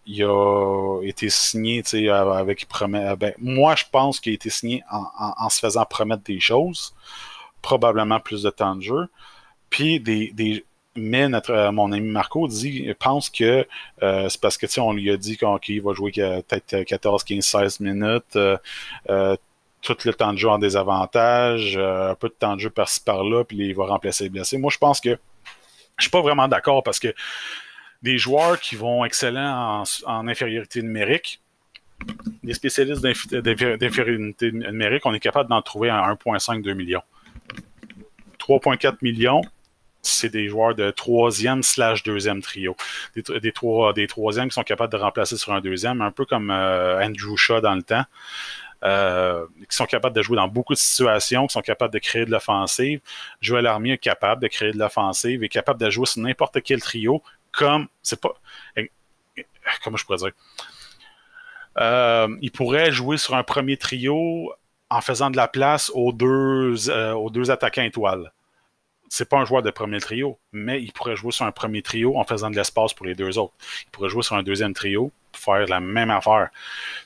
il 0.04 0.24
a 0.24 1.00
été 1.04 1.30
signé 1.30 1.82
avec 2.10 2.66
promet. 2.68 3.14
Ben, 3.16 3.34
moi, 3.38 3.74
je 3.76 3.84
pense 3.90 4.18
qu'il 4.18 4.32
a 4.32 4.34
été 4.34 4.50
signé 4.50 4.82
en, 4.90 5.04
en, 5.38 5.48
se 5.48 5.60
faisant 5.60 5.84
promettre 5.84 6.24
des 6.24 6.40
choses, 6.40 6.94
probablement 7.62 8.18
plus 8.18 8.42
de 8.42 8.50
temps 8.50 8.74
de 8.74 8.82
jeu, 8.82 9.08
puis 9.70 10.00
des, 10.00 10.32
des 10.32 10.64
mais 10.94 11.28
notre, 11.28 11.50
euh, 11.52 11.72
mon 11.72 11.92
ami 11.92 12.08
Marco 12.08 12.46
dit, 12.48 12.92
pense 12.98 13.30
que 13.30 13.66
euh, 14.02 14.28
c'est 14.28 14.40
parce 14.40 14.58
que 14.58 14.66
on 14.80 14.92
lui 14.92 15.10
a 15.10 15.16
dit 15.16 15.38
qu'il 15.62 15.82
va 15.82 15.92
jouer 15.94 16.12
peut-être 16.12 16.82
14, 16.82 17.24
15, 17.24 17.44
16 17.44 17.80
minutes. 17.80 18.36
Euh, 18.36 19.36
tout 19.82 19.96
le 20.04 20.14
temps 20.14 20.32
de 20.32 20.38
jeu 20.38 20.48
en 20.48 20.58
désavantage, 20.58 21.76
un 21.76 22.14
peu 22.14 22.28
de 22.28 22.34
temps 22.34 22.54
de 22.54 22.60
jeu 22.60 22.70
par-ci 22.70 23.02
par-là, 23.02 23.44
puis 23.44 23.58
il 23.58 23.74
va 23.74 23.86
remplacer 23.86 24.24
les 24.24 24.30
blessés. 24.30 24.56
Moi, 24.56 24.70
je 24.72 24.78
pense 24.78 25.00
que 25.00 25.18
je 25.98 26.04
suis 26.04 26.10
pas 26.10 26.22
vraiment 26.22 26.48
d'accord 26.48 26.82
parce 26.82 26.98
que 26.98 27.12
des 28.02 28.18
joueurs 28.18 28.58
qui 28.58 28.76
vont 28.76 29.04
excellents 29.04 29.84
en, 30.06 30.28
infériorité 30.28 30.82
numérique, 30.82 31.40
des 32.42 32.54
spécialistes 32.54 33.02
d'infériorité 33.02 34.50
numérique, 34.52 35.06
on 35.06 35.14
est 35.14 35.20
capable 35.20 35.50
d'en 35.50 35.62
trouver 35.62 35.90
à 35.90 36.00
1,5-2 36.12 36.74
millions. 36.74 37.02
3,4 38.40 38.96
millions, 39.02 39.42
c'est 40.02 40.30
des 40.30 40.48
joueurs 40.48 40.74
de 40.74 40.90
troisième 40.90 41.62
slash 41.62 42.02
deuxième 42.02 42.42
trio. 42.42 42.76
Des, 43.14 43.22
des, 43.40 43.52
trois, 43.52 43.92
des 43.92 44.08
troisièmes 44.08 44.48
qui 44.48 44.54
sont 44.54 44.64
capables 44.64 44.92
de 44.92 44.98
remplacer 44.98 45.36
sur 45.36 45.52
un 45.52 45.60
deuxième, 45.60 46.00
un 46.00 46.10
peu 46.10 46.24
comme 46.24 46.50
euh, 46.50 47.04
Andrew 47.04 47.36
Shaw 47.36 47.60
dans 47.60 47.76
le 47.76 47.82
temps. 47.82 48.04
Euh, 48.84 49.46
qui 49.70 49.76
sont 49.76 49.86
capables 49.86 50.16
de 50.16 50.22
jouer 50.22 50.36
dans 50.36 50.48
beaucoup 50.48 50.72
de 50.72 50.78
situations, 50.78 51.46
qui 51.46 51.52
sont 51.52 51.60
capables 51.60 51.94
de 51.94 52.00
créer 52.00 52.24
de 52.24 52.32
l'offensive. 52.32 53.00
Joël 53.40 53.66
Armia 53.66 53.94
est 53.94 53.98
capable 53.98 54.42
de 54.42 54.48
créer 54.48 54.72
de 54.72 54.78
l'offensive, 54.78 55.44
est 55.44 55.48
capable 55.48 55.80
de 55.80 55.88
jouer 55.88 56.06
sur 56.06 56.20
n'importe 56.20 56.60
quel 56.62 56.80
trio, 56.80 57.22
comme 57.52 57.86
c'est 58.02 58.20
pas. 58.20 58.34
Eh, 58.76 58.90
comment 59.84 59.96
je 59.96 60.04
pourrais 60.04 60.18
dire? 60.18 60.32
Euh, 61.78 62.36
il 62.42 62.50
pourrait 62.50 62.90
jouer 62.90 63.18
sur 63.18 63.36
un 63.36 63.44
premier 63.44 63.76
trio 63.76 64.52
en 64.90 65.00
faisant 65.00 65.30
de 65.30 65.36
la 65.36 65.46
place 65.46 65.90
aux 65.94 66.12
deux, 66.12 66.90
euh, 66.90 67.12
aux 67.12 67.30
deux 67.30 67.52
attaquants 67.52 67.82
étoiles. 67.82 68.32
C'est 69.08 69.28
pas 69.28 69.38
un 69.38 69.44
joueur 69.44 69.62
de 69.62 69.70
premier 69.70 70.00
trio, 70.00 70.38
mais 70.50 70.82
il 70.82 70.92
pourrait 70.92 71.14
jouer 71.14 71.30
sur 71.30 71.44
un 71.44 71.52
premier 71.52 71.82
trio 71.82 72.18
en 72.18 72.24
faisant 72.24 72.50
de 72.50 72.56
l'espace 72.56 72.94
pour 72.94 73.06
les 73.06 73.14
deux 73.14 73.38
autres. 73.38 73.54
Il 73.86 73.90
pourrait 73.90 74.08
jouer 74.08 74.22
sur 74.22 74.34
un 74.34 74.42
deuxième 74.42 74.74
trio 74.74 75.12
faire 75.36 75.66
la 75.68 75.80
même 75.80 76.10
affaire. 76.10 76.50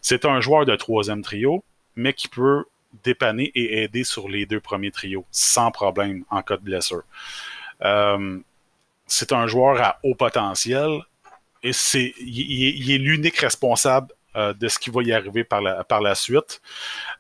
C'est 0.01 0.25
un 0.25 0.41
joueur 0.41 0.67
de 0.67 0.77
troisième 0.77 1.23
trio, 1.23 1.65
mais 1.95 2.13
qui 2.13 2.29
peut 2.29 2.65
dépanner 3.03 3.51
et 3.55 3.83
aider 3.83 4.05
sur 4.05 4.29
les 4.29 4.47
deux 4.47 4.61
premiers 4.61 4.91
trios 4.91 5.27
sans 5.31 5.71
problème 5.71 6.25
en 6.31 6.43
cas 6.43 6.57
de 6.57 6.63
blessure. 6.63 7.03
Euh, 7.83 8.39
c'est 9.07 9.33
un 9.33 9.47
joueur 9.47 9.81
à 9.81 9.99
haut 10.03 10.15
potentiel 10.15 11.01
et 11.63 11.73
c'est 11.73 12.15
il, 12.19 12.91
est 12.91 12.99
l'unique 12.99 13.39
responsable 13.39 14.13
euh, 14.35 14.53
de 14.53 14.69
ce 14.69 14.79
qui 14.79 14.91
va 14.91 15.03
y 15.03 15.13
arriver 15.13 15.45
par 15.45 15.61
la, 15.61 15.85
par 15.85 16.01
la 16.01 16.15
suite. 16.15 16.61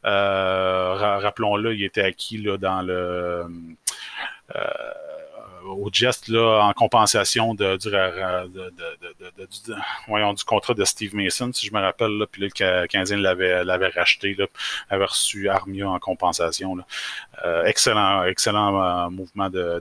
Euh, 0.04 0.94
rappelons-le, 0.94 1.74
il 1.74 1.84
était 1.84 2.02
acquis 2.02 2.38
là, 2.38 2.56
dans 2.56 2.82
le 2.82 3.46
au 5.66 5.90
geste 5.92 6.28
là, 6.28 6.60
en 6.62 6.72
compensation 6.72 7.54
de, 7.54 7.76
du, 7.76 7.90
contrat 10.44 10.74
de 10.74 10.84
Steve 10.84 11.14
Mason, 11.14 11.52
si 11.52 11.66
je 11.66 11.72
me 11.72 11.80
rappelle. 11.80 12.18
Là, 12.18 12.26
puis 12.30 12.42
le 12.42 12.86
Canadien 12.86 13.16
l'avait, 13.16 13.64
l'avait 13.64 13.88
racheté, 13.88 14.36
avait 14.90 15.04
reçu 15.04 15.48
Armia 15.48 15.88
en 15.88 15.98
compensation. 15.98 16.76
Euh, 17.44 17.64
excellent 17.64 18.24
excellent 18.24 19.06
euh, 19.06 19.10
mouvement 19.10 19.50
de. 19.50 19.80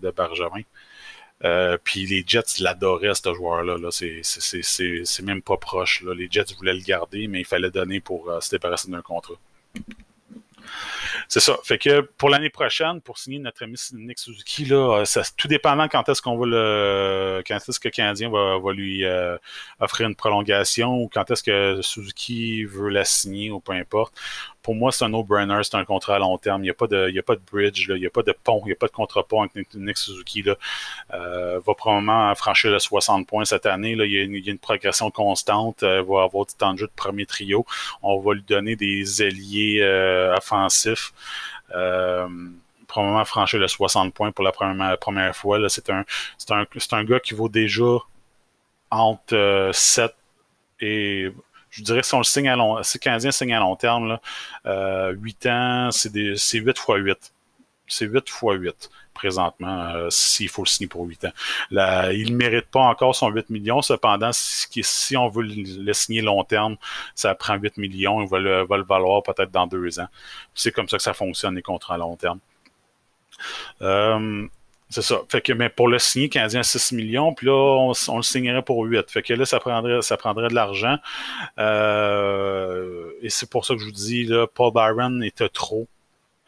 Euh, 1.44 1.78
puis 1.84 2.06
les 2.06 2.24
Jets 2.26 2.60
l'adoraient, 2.60 3.14
ce 3.14 3.34
joueur-là. 3.34 3.78
Là. 3.78 3.92
C'est, 3.92 4.22
c'est, 4.24 4.64
c'est, 4.64 5.02
c'est 5.04 5.24
même 5.24 5.42
pas 5.42 5.58
proche. 5.58 6.02
Là. 6.02 6.14
Les 6.14 6.28
Jets 6.30 6.54
voulaient 6.58 6.74
le 6.74 6.84
garder, 6.84 7.28
mais 7.28 7.42
il 7.42 7.46
fallait 7.46 7.72
donner 7.72 8.00
pour 8.00 8.32
se 8.42 8.50
débarrasser 8.50 8.90
d'un 8.90 9.02
contrat. 9.02 9.36
C'est 11.28 11.40
ça. 11.40 11.58
Fait 11.64 11.78
que 11.78 12.02
pour 12.02 12.30
l'année 12.30 12.50
prochaine, 12.50 13.02
pour 13.02 13.18
signer 13.18 13.40
notre 13.40 13.64
ami 13.64 13.76
Nick 13.94 14.20
Suzuki, 14.20 14.66
là, 14.66 15.00
euh, 15.00 15.06
ça, 15.06 15.22
tout 15.38 15.48
dépendant 15.48 15.88
quand 15.88 16.08
est-ce 16.10 16.22
qu'on 16.22 16.38
va 16.38 16.46
le. 16.46 17.44
quand 17.48 17.58
est-ce 17.58 17.80
que 17.80 17.88
le 17.88 17.92
Canadien 17.92 18.30
va, 18.30 18.60
lui 18.74 19.06
euh, 19.06 19.38
offrir 19.80 20.08
une 20.08 20.16
prolongation 20.16 20.96
ou 20.96 21.10
quand 21.12 21.30
est-ce 21.32 21.44
que 21.44 21.82
Suzuki 21.82 22.66
veut 22.66 22.90
la 22.90 23.06
signer 23.06 23.52
ou 23.52 23.60
peu 23.60 23.74
importe 23.74 24.14
pour 24.66 24.74
moi, 24.74 24.92
c'est 24.92 25.06
un 25.06 25.10
no-brainer, 25.10 25.60
c'est 25.62 25.76
un 25.76 25.86
contrat 25.86 26.16
à 26.16 26.20
long 26.20 26.40
terme. 26.40 26.62
Il 26.62 26.64
n'y 26.64 26.72
a, 26.72 26.74
pas 26.74 26.88
de, 26.88 27.16
a 27.16 27.22
pas 27.22 27.36
de 27.36 27.42
bridge, 27.52 27.86
il 27.88 28.00
n'y 28.00 28.08
a 28.08 28.10
pas 28.10 28.24
de 28.24 28.32
pont, 28.32 28.64
il 28.66 28.70
n'y 28.70 28.72
a 28.72 28.76
pas 28.76 28.88
de 28.88 28.92
contre-pont 28.92 29.44
avec 29.44 29.76
Nick 29.76 29.96
Suzuki. 29.96 30.42
Là. 30.42 30.56
Euh, 31.14 31.60
va 31.64 31.76
probablement 31.76 32.34
franchir 32.34 32.72
le 32.72 32.80
60 32.80 33.28
points 33.28 33.46
cette 33.46 33.68
année. 33.68 33.94
Là. 33.94 34.06
Il, 34.06 34.12
y 34.12 34.18
a 34.20 34.24
une, 34.24 34.58
progression 34.58 35.12
constante. 35.12 35.84
Il 35.84 36.04
va 36.10 36.24
avoir 36.24 36.48
du 36.48 36.56
temps 36.56 36.74
de 36.74 36.80
jeu 36.80 36.88
de 36.88 36.92
premier 36.96 37.28
trio. 37.28 37.64
On 38.02 38.20
va 38.20 38.34
lui 38.34 38.42
donner 38.42 38.76
des 38.76 39.22
alliés 39.22 39.82
euh, 39.84 40.36
Euh, 41.74 42.28
probablement 42.88 43.26
franchir 43.26 43.60
le 43.60 43.68
60 43.68 44.14
points 44.14 44.32
pour 44.32 44.44
la 44.44 44.52
première, 44.52 45.36
fois. 45.36 45.60
C'est 45.70 45.90
un, 45.90 47.04
gars 47.04 47.20
qui 47.20 47.34
vaut 47.34 47.50
déjà 47.50 47.98
entre 48.92 49.72
7 49.74 50.16
et 50.82 51.32
je 51.70 51.84
dirais 51.84 52.04
si 52.04 52.14
on 52.14 52.20
le 52.20 52.24
signe 52.24 52.48
à 52.48 52.56
long, 52.56 52.82
Canadien 53.02 53.32
signe 53.32 53.54
à 53.54 53.60
long 53.60 53.76
terme, 53.76 54.08
là, 54.08 54.22
euh, 54.66 55.12
8 55.12 55.46
ans, 55.48 55.90
c'est 55.92 56.12
8 56.14 56.78
fois 56.78 56.98
8. 56.98 57.34
C'est 57.88 58.06
8 58.06 58.30
fois 58.30 58.56
8 58.56 58.90
présentement, 59.16 59.90
euh, 59.96 60.10
s'il 60.12 60.50
faut 60.50 60.62
le 60.62 60.68
signer 60.68 60.88
pour 60.88 61.06
8 61.06 61.26
ans. 61.26 61.32
Il 62.12 62.32
ne 62.32 62.36
mérite 62.36 62.68
pas 62.68 62.82
encore 62.82 63.16
son 63.16 63.30
8 63.30 63.50
millions, 63.50 63.82
cependant, 63.82 64.30
si, 64.32 65.18
on 65.18 65.30
veut 65.30 65.44
le, 65.44 65.94
signer 65.94 66.22
long 66.22 66.44
terme, 66.44 66.76
ça 67.16 67.34
prend 67.34 67.56
8 67.56 67.78
millions, 67.78 68.22
il 68.22 68.30
va 68.30 68.38
le, 68.38 68.66
va 68.66 68.78
le 68.78 68.84
valoir 68.84 69.24
peut-être 69.24 69.50
dans 69.50 69.66
deux 69.66 70.00
ans. 70.00 70.08
C'est 70.54 70.72
comme 70.72 70.88
ça 70.88 70.98
que 70.98 71.04
ça 71.04 71.14
fonctionne, 71.14 71.56
les 71.56 71.64
contrats 71.64 71.98
long 71.98 72.16
terme. 72.16 72.40
Euh, 73.82 74.48
c'est 74.90 75.02
ça. 75.02 75.22
Fait 75.30 75.42
que 75.42 75.52
mais 75.52 75.70
pour 75.70 75.88
le 75.88 75.98
signer 75.98 76.30
Canadien 76.30 76.62
6 76.62 76.92
millions, 76.92 77.34
puis 77.34 77.48
là, 77.48 77.54
on, 77.54 78.18
le 78.18 78.24
signerait 78.24 78.62
pour 78.62 78.84
8. 78.84 79.10
Fait 79.10 79.24
que 79.24 79.34
là, 79.34 79.46
ça 79.46 79.60
prendrait, 79.60 80.02
ça 80.02 80.18
prendrait 80.18 80.50
de 80.50 80.54
l'argent. 80.54 80.98
Euh, 81.58 83.10
et 83.22 83.30
c'est 83.30 83.50
pour 83.50 83.66
ça 83.66 83.74
que 83.74 83.80
je 83.80 83.86
vous 83.86 83.92
dis, 83.92 84.30
Paul 84.54 84.72
Byron 84.74 85.24
était 85.24 85.50
trop. 85.50 85.88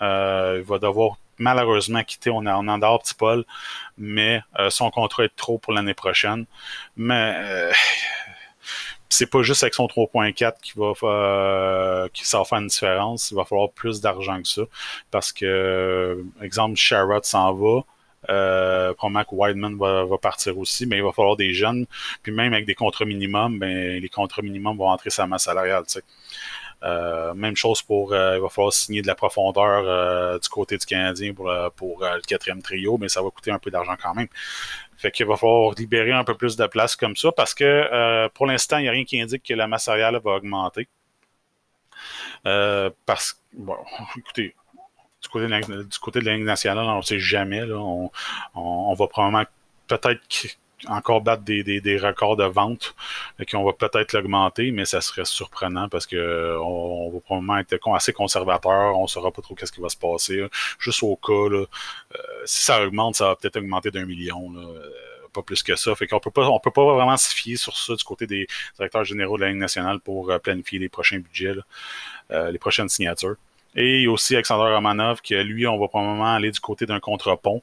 Il 0.02 0.64
va 0.66 0.78
devoir 0.80 1.18
malheureusement 1.40 2.04
quitter. 2.04 2.30
On, 2.30 2.46
a, 2.46 2.56
on 2.56 2.68
en 2.68 2.78
dehors 2.78 3.02
petit 3.02 3.16
Paul, 3.16 3.46
mais 3.98 4.42
euh, 4.60 4.70
son 4.70 4.90
contrat 4.92 5.26
est 5.26 5.36
trop 5.36 5.58
pour 5.58 5.74
l'année 5.74 5.94
prochaine. 5.94 6.46
Mais 6.96 7.72
c'est 9.10 9.28
pas 9.28 9.42
juste 9.42 9.64
avec 9.64 9.74
son 9.74 9.86
3.4 9.88 10.54
qui 10.62 10.74
va 10.76 10.94
euh, 11.04 12.08
qui 12.14 12.26
ça 12.26 12.40
va 12.40 12.46
faire 12.46 12.60
une 12.60 12.68
différence. 12.68 13.32
Il 13.32 13.36
va 13.36 13.46
falloir 13.46 13.70
plus 13.72 14.02
d'argent 14.02 14.42
que 14.42 14.48
ça. 14.48 14.62
Parce 15.12 15.32
que, 15.32 16.24
exemple, 16.42 16.76
Sherrod 16.76 17.24
s'en 17.26 17.54
va. 17.54 17.82
Euh, 18.30 18.94
probablement 18.94 19.24
que 19.24 19.36
Wideman 19.36 19.78
va, 19.78 20.18
partir 20.18 20.58
aussi, 20.58 20.86
mais 20.86 20.98
il 20.98 21.04
va 21.04 21.12
falloir 21.12 21.38
des 21.38 21.54
jeunes. 21.54 21.86
Puis 22.24 22.32
même 22.32 22.54
avec 22.54 22.66
des 22.66 22.76
contrats 22.76 23.06
minimums, 23.06 23.60
ben, 23.60 24.02
les 24.02 24.10
contrats 24.10 24.42
minimums 24.42 24.78
vont 24.78 24.90
entrer 24.90 25.10
sa 25.10 25.28
masse 25.28 25.44
salariale. 25.44 25.84
Euh, 25.96 26.02
même 26.84 27.56
chose 27.56 27.82
pour 27.82 28.14
euh, 28.14 28.38
il 28.38 28.42
va 28.42 28.50
falloir 28.50 28.74
signer 28.74 29.02
de 29.02 29.08
la 29.08 29.16
profondeur 29.16 29.84
euh, 29.86 30.40
du 30.40 30.50
côté 30.50 30.78
du 30.78 30.86
Canadien 30.86 31.34
pour, 31.34 31.48
le 31.50 32.22
quatrième 32.26 32.62
trio, 32.62 32.98
mais 32.98 33.10
ça 33.10 33.22
va 33.22 33.30
coûter 33.30 33.52
un 33.52 33.60
peu 33.60 33.72
d'argent 33.72 33.96
quand 34.02 34.14
même. 34.14 34.28
Fait 34.98 35.12
qu'il 35.12 35.26
va 35.26 35.36
falloir 35.36 35.74
libérer 35.76 36.12
un 36.12 36.24
peu 36.24 36.36
plus 36.36 36.56
de 36.56 36.66
place 36.68 36.96
comme 36.96 37.16
ça 37.16 37.32
parce 37.32 37.54
que 37.54 38.28
pour 38.30 38.46
l'instant, 38.46 38.78
il 38.78 38.84
n'y 38.84 38.90
a 38.90 38.92
rien 38.92 39.06
qui 39.06 39.20
indique 39.22 39.44
que 39.44 39.54
la 39.54 39.68
masse 39.68 39.86
salariale 39.86 40.20
va 40.24 40.32
augmenter. 40.32 40.88
parce 42.44 43.34
que, 43.34 43.40
bon, 43.54 43.78
écoutez, 44.18 44.56
du 45.22 45.30
côté 45.30 45.48
de 45.48 45.84
du 45.84 46.00
côté 46.00 46.20
de 46.22 46.38
nationale, 46.38 46.86
on 46.86 46.98
ne 46.98 47.02
sait 47.02 47.20
jamais. 47.20 47.66
Là, 47.66 47.78
on, 47.78 48.12
on, 48.56 48.94
va 48.94 49.08
probablement 49.08 49.46
peut-être 49.88 50.22
encore 50.88 51.22
battre 51.22 51.44
des, 51.44 51.98
records 51.98 52.38
de 52.38 52.44
vente 52.44 52.96
et 53.40 53.46
qu'on 53.46 53.64
va 53.64 53.74
peut-être 53.74 54.14
l'augmenter, 54.14 54.72
mais 54.72 54.86
ça 54.86 55.02
serait 55.02 55.26
surprenant 55.26 55.90
parce 55.90 56.06
que 56.06 56.58
on, 56.62 57.10
va 57.12 57.20
probablement 57.20 57.58
être 57.58 57.78
assez 57.96 58.14
conservateur, 58.14 58.98
on 58.98 59.08
saura 59.08 59.32
pas 59.32 59.42
trop 59.42 59.56
qu'est-ce 59.56 59.72
qui 59.72 59.82
va 59.82 59.90
se 59.90 59.98
passer. 59.98 60.46
Juste 60.80 61.02
au 61.04 61.16
cas, 61.16 61.34
euh, 61.34 61.66
si 62.46 62.64
ça 62.64 62.86
augmente, 62.86 63.16
ça 63.16 63.30
va 63.30 63.36
peut-être 63.36 63.58
augmenter 63.58 63.92
d'un 63.92 64.06
million. 64.06 64.54
Euh, 64.56 64.92
pas 65.34 65.42
plus 65.42 65.62
que 65.62 65.76
ça. 65.76 65.94
Fait 65.94 66.08
qu'on 66.08 66.20
peut 66.20 66.32
pas, 66.32 66.48
on 66.48 66.60
peut 66.60 66.72
pas 66.72 66.86
vraiment 66.96 67.18
se 67.18 67.36
fier 67.36 67.58
sur 67.58 67.78
ça 67.78 67.96
du 67.96 68.04
côté 68.04 68.26
des 68.28 68.48
directeurs 68.76 69.04
généraux 69.04 69.38
de 69.38 69.44
la 69.44 69.50
Ligue 69.50 69.60
nationale 69.60 70.00
pour 70.00 70.32
euh, 70.32 70.40
planifier 70.40 70.80
les 70.80 70.90
prochains 70.90 71.20
budgets, 71.20 71.56
les 72.30 72.60
prochaines 72.60 72.90
signatures. 72.90 73.36
Et 73.76 74.08
aussi 74.08 74.34
Alexander 74.34 74.74
Romanov, 74.74 75.22
qui 75.22 75.36
lui, 75.36 75.68
on 75.68 75.78
va 75.78 75.88
probablement 75.88 76.34
aller 76.34 76.50
du 76.50 76.60
côté 76.60 76.86
d'un 76.86 77.00
contre-pont, 77.00 77.62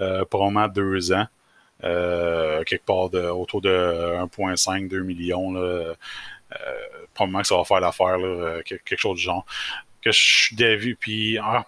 euh, 0.00 0.24
probablement 0.24 0.68
deux 0.68 1.12
ans, 1.12 1.26
euh, 1.84 2.62
quelque 2.64 2.84
part 2.84 3.10
de, 3.10 3.22
autour 3.22 3.60
de 3.60 3.70
1,5, 3.70 4.88
2 4.88 5.02
millions. 5.02 5.56
Euh, 5.56 5.94
probablement 7.14 7.42
que 7.42 7.46
ça 7.46 7.56
va 7.56 7.64
faire 7.64 7.80
l'affaire, 7.80 8.18
quelque 8.64 8.96
chose 8.96 9.16
du 9.16 9.22
genre. 9.22 9.46
Que 10.02 10.12
je 10.12 10.18
suis 10.18 10.56
d'avis, 10.56 10.94
puis 10.94 11.38
ah, 11.38 11.66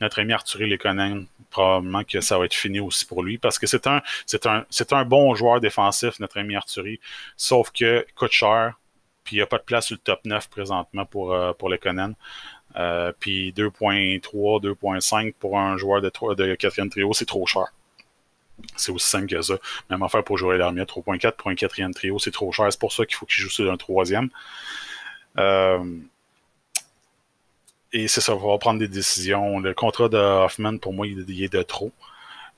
notre 0.00 0.20
ami 0.20 0.32
Arthur 0.32 0.66
Lekonen, 0.66 1.26
probablement 1.50 2.04
que 2.04 2.20
ça 2.20 2.38
va 2.38 2.44
être 2.44 2.54
fini 2.54 2.80
aussi 2.80 3.04
pour 3.04 3.22
lui, 3.22 3.38
parce 3.38 3.58
que 3.58 3.66
c'est 3.66 3.86
un, 3.86 5.04
bon 5.04 5.34
joueur 5.34 5.60
défensif, 5.60 6.20
notre 6.20 6.38
ami 6.38 6.56
Arthurie, 6.56 7.00
sauf 7.36 7.70
que 7.72 8.06
coûte 8.14 8.32
cher, 8.32 8.74
puis 9.24 9.36
il 9.36 9.38
n'y 9.38 9.42
a 9.42 9.46
pas 9.46 9.58
de 9.58 9.64
place 9.64 9.86
sur 9.86 9.94
le 9.94 10.00
top 10.00 10.20
9 10.24 10.48
présentement 10.48 11.06
pour. 11.06 11.32
Euh, 12.76 13.12
puis 13.18 13.52
2.3, 13.52 14.20
2.5 14.62 15.34
pour 15.38 15.58
un 15.58 15.76
joueur 15.76 16.00
de, 16.00 16.10
de 16.34 16.54
quatrième 16.54 16.88
trio, 16.88 17.12
c'est 17.12 17.26
trop 17.26 17.46
cher. 17.46 17.66
C'est 18.76 18.92
aussi 18.92 19.08
simple 19.08 19.26
que 19.26 19.40
ça. 19.42 19.54
Même 19.90 20.02
affaire 20.02 20.24
pour 20.24 20.38
jouer 20.38 20.58
l'armée 20.58 20.82
3.4 20.82 21.32
pour 21.32 21.50
un 21.50 21.54
quatrième 21.54 21.94
trio, 21.94 22.18
c'est 22.18 22.30
trop 22.30 22.50
cher. 22.52 22.66
C'est 22.70 22.80
pour 22.80 22.92
ça 22.92 23.04
qu'il 23.06 23.16
faut 23.16 23.26
qu'il 23.26 23.42
joue 23.42 23.50
sur 23.50 23.70
un 23.70 23.76
troisième. 23.76 24.28
Euh, 25.38 25.84
et 27.92 28.08
c'est 28.08 28.20
ça, 28.20 28.34
on 28.34 28.50
va 28.50 28.58
prendre 28.58 28.78
des 28.78 28.88
décisions. 28.88 29.58
Le 29.58 29.74
contrat 29.74 30.08
de 30.08 30.16
Hoffman, 30.16 30.78
pour 30.78 30.92
moi, 30.92 31.06
il, 31.06 31.42
est 31.42 31.52
de 31.52 31.62
trop. 31.62 31.92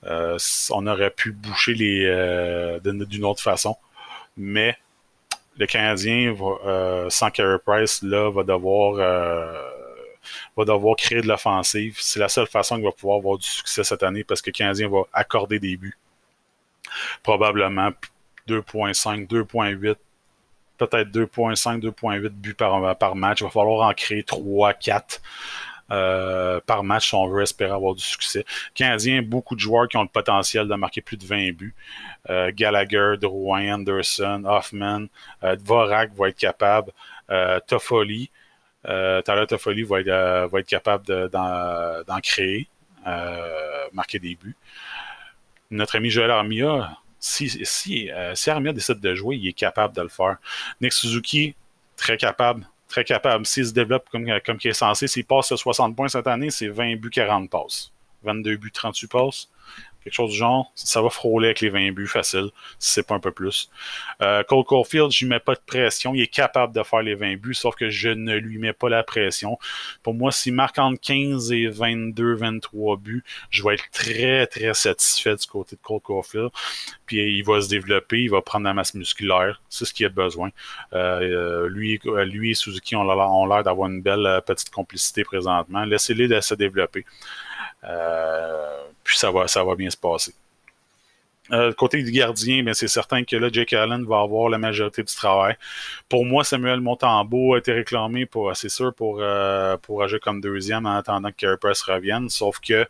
Euh, 0.05 0.37
on 0.71 0.87
aurait 0.87 1.11
pu 1.11 1.33
boucher 1.33 1.75
les 1.75 2.05
euh, 2.07 2.81
d'une 2.81 3.25
autre 3.25 3.43
façon. 3.43 3.77
Mais 4.37 4.77
le 5.59 5.67
Canadien, 5.67 6.35
va, 6.35 7.09
sans 7.11 7.31
Carey 7.31 7.59
Price, 7.65 8.03
là, 8.03 8.31
va 8.31 8.43
devoir 8.43 8.97
va 10.57 10.65
devoir 10.65 10.97
créer 10.97 11.21
de 11.21 11.29
l'offensive. 11.29 11.97
C'est 12.01 12.21
la 12.21 12.29
seule 12.29 12.47
façon 12.47 12.77
qu'il 12.77 12.85
va 12.85 12.93
pouvoir 12.93 13.19
avoir 13.19 13.39
du 13.39 13.47
succès 13.47 13.85
cette 13.85 14.03
année 14.03 14.25
parce 14.25 14.43
que 14.43 14.51
le 14.51 14.55
Canadien 14.55 14.89
va 14.89 15.03
accorder 15.13 15.59
des 15.59 15.77
buts. 15.77 15.99
Probablement 17.23 17.91
2.5, 18.49 19.29
2.8, 19.29 19.97
peut-être 20.79 21.11
2.5, 21.11 21.81
2.8 21.81 22.29
buts 22.29 22.55
par, 22.55 23.15
match. 23.15 23.41
Il 23.41 23.45
va 23.45 23.51
falloir 23.51 23.89
en 23.89 23.95
créer 23.95 24.23
3, 24.23 24.75
4. 24.75 25.21
Euh, 25.91 26.59
par 26.65 26.85
match 26.85 27.09
si 27.09 27.15
on 27.15 27.29
veut 27.29 27.43
espérer 27.43 27.73
avoir 27.73 27.95
du 27.95 28.03
succès. 28.03 28.47
Canadien, 28.75 29.21
beaucoup 29.21 29.55
de 29.55 29.61
joueurs 29.61 29.89
qui 29.89 29.99
ont 29.99 30.03
le 30.03 30.09
potentiel 30.09 30.67
de 30.67 30.75
marquer 30.75 31.03
plus 31.03 31.19
de 31.19 31.27
20 31.27 31.53
buts. 31.53 31.75
Euh, 32.31 32.51
Gallagher, 32.55 33.17
Drouin, 33.21 33.75
Anderson, 33.75 34.43
Hoffman, 34.47 35.07
euh, 35.45 35.57
Dvorak 35.57 36.15
va 36.15 36.29
être 36.29 36.39
capable. 36.39 36.93
Toffoli, 37.67 38.31
Tyler 38.85 39.47
Toffoli 39.49 39.83
va 39.83 40.01
être, 40.01 40.59
être 40.59 40.67
capable 40.67 41.29
d'en 41.31 42.21
créer, 42.23 42.69
marquer 43.93 44.19
des 44.19 44.35
buts. 44.35 44.57
Notre 45.71 45.97
ami 45.97 46.11
Joël 46.11 46.31
Armia, 46.31 46.99
si, 47.19 47.49
si, 47.49 48.11
si 48.35 48.51
Armia 48.51 48.73
décide 48.73 49.01
de 49.01 49.15
jouer, 49.15 49.37
il 49.37 49.49
est 49.49 49.53
capable 49.53 49.95
de 49.95 50.03
le 50.03 50.09
faire. 50.09 50.37
Nick 50.81 50.93
Suzuki, 50.93 51.55
très 51.97 52.17
capable 52.17 52.67
très 52.93 53.05
capable. 53.05 53.47
S'il 53.47 53.67
se 53.67 53.73
développe 53.73 54.09
comme, 54.11 54.27
comme 54.45 54.59
il 54.63 54.69
est 54.69 54.75
censé, 54.75 55.09
s'il 55.09 55.25
passe 55.25 55.55
60 55.55 55.97
points 55.97 56.09
cette 56.09 56.27
année, 56.27 56.51
c'est 56.51 56.69
20 56.69 56.97
buts, 56.97 57.11
40 57.11 57.51
passes. 57.51 57.91
22 58.23 58.57
buts, 58.57 58.71
38 58.71 59.09
passes 59.09 59.49
quelque 60.03 60.15
chose 60.15 60.33
du 60.33 60.37
genre, 60.37 60.73
ça 60.75 61.01
va 61.01 61.11
frôler 61.11 61.49
avec 61.49 61.61
les 61.61 61.69
20 61.69 61.93
buts 61.93 62.07
facile, 62.07 62.51
si 62.79 62.93
c'est 62.93 63.07
pas 63.07 63.15
un 63.15 63.21
peu 63.21 63.31
plus. 63.31 63.71
Euh, 64.21 64.43
Cole 64.43 64.65
Caulfield, 64.65 65.11
je 65.11 65.27
mets 65.27 65.41
pas 65.41 65.55
de 65.55 65.61
pression, 65.65 66.15
il 66.15 66.23
est 66.23 66.27
capable 66.27 66.75
de 66.75 66.83
faire 66.83 67.03
les 67.03 67.15
20 67.15 67.37
buts, 67.37 67.55
sauf 67.55 67.75
que 67.75 67.91
je 67.91 68.09
ne 68.09 68.37
lui 68.37 68.59
mets 68.59 68.73
pas 68.73 68.89
la 68.89 69.03
pression. 69.03 69.59
Pour 70.03 70.15
moi, 70.15 70.33
s'il 70.33 70.55
marque 70.55 70.79
entre 70.79 71.01
15 71.01 71.53
et 71.53 71.69
22, 71.69 72.35
23 72.35 72.97
buts, 72.97 73.25
je 73.51 73.63
vais 73.63 73.75
être 73.75 73.91
très, 73.93 74.47
très 74.47 74.75
satisfait 74.75 75.37
du 75.37 75.47
côté 75.47 75.77
de 75.77 75.81
Cole 75.83 76.01
Caulfield. 76.01 76.51
Puis 77.07 77.39
il 77.39 77.43
va 77.43 77.61
se 77.61 77.69
développer, 77.69 78.23
il 78.23 78.31
va 78.31 78.43
prendre 78.43 78.65
la 78.65 78.75
masse 78.75 78.95
musculaire, 78.95 79.63
c'est 79.69 79.85
ce 79.85 79.95
qu'il 79.95 80.07
a 80.07 80.09
besoin. 80.09 80.51
Euh, 80.93 81.69
lui, 81.69 82.01
lui 82.25 82.51
et 82.51 82.55
Suzuki 82.55 82.97
ont 82.97 83.05
l'air 83.47 83.63
d'avoir 83.63 83.89
une 83.89 84.03
belle 84.03 84.27
euh, 84.27 84.41
petite 84.41 84.71
complicité 84.71 85.25
présentement. 85.25 85.85
Laissez-les 85.85 86.41
se 86.41 86.55
développer. 86.55 87.05
Euh, 87.85 88.83
puis 89.05 89.19
ça 89.19 89.31
va, 89.31 89.49
ça 89.49 89.65
va 89.65 89.75
bien 89.75 89.91
se 89.91 89.97
passer. 89.97 90.33
Euh, 91.51 91.73
côté 91.73 92.03
du 92.03 92.13
gardien, 92.13 92.63
ben 92.63 92.73
c'est 92.73 92.89
certain 92.89 93.25
que 93.25 93.37
là, 93.37 93.49
Jake 93.53 93.73
Allen 93.73 94.05
va 94.07 94.21
avoir 94.21 94.49
la 94.49 94.59
majorité 94.59 95.03
du 95.03 95.15
travail. 95.15 95.57
Pour 96.09 96.25
moi, 96.25 96.45
Samuel 96.45 96.81
Montembeau 96.81 97.55
a 97.55 97.59
été 97.59 97.73
réclamé 97.73 98.27
pour, 98.27 98.57
c'est 98.57 98.69
sûr, 98.69 98.95
pour, 98.95 99.19
euh, 99.21 99.77
pour 99.77 100.03
agir 100.03 100.21
comme 100.21 100.41
deuxième 100.41 100.87
en 100.87 100.97
attendant 100.97 101.31
que 101.31 101.37
Carey 101.37 101.57
Press 101.61 101.83
revienne. 101.83 102.29
Sauf 102.29 102.61
que 102.61 102.87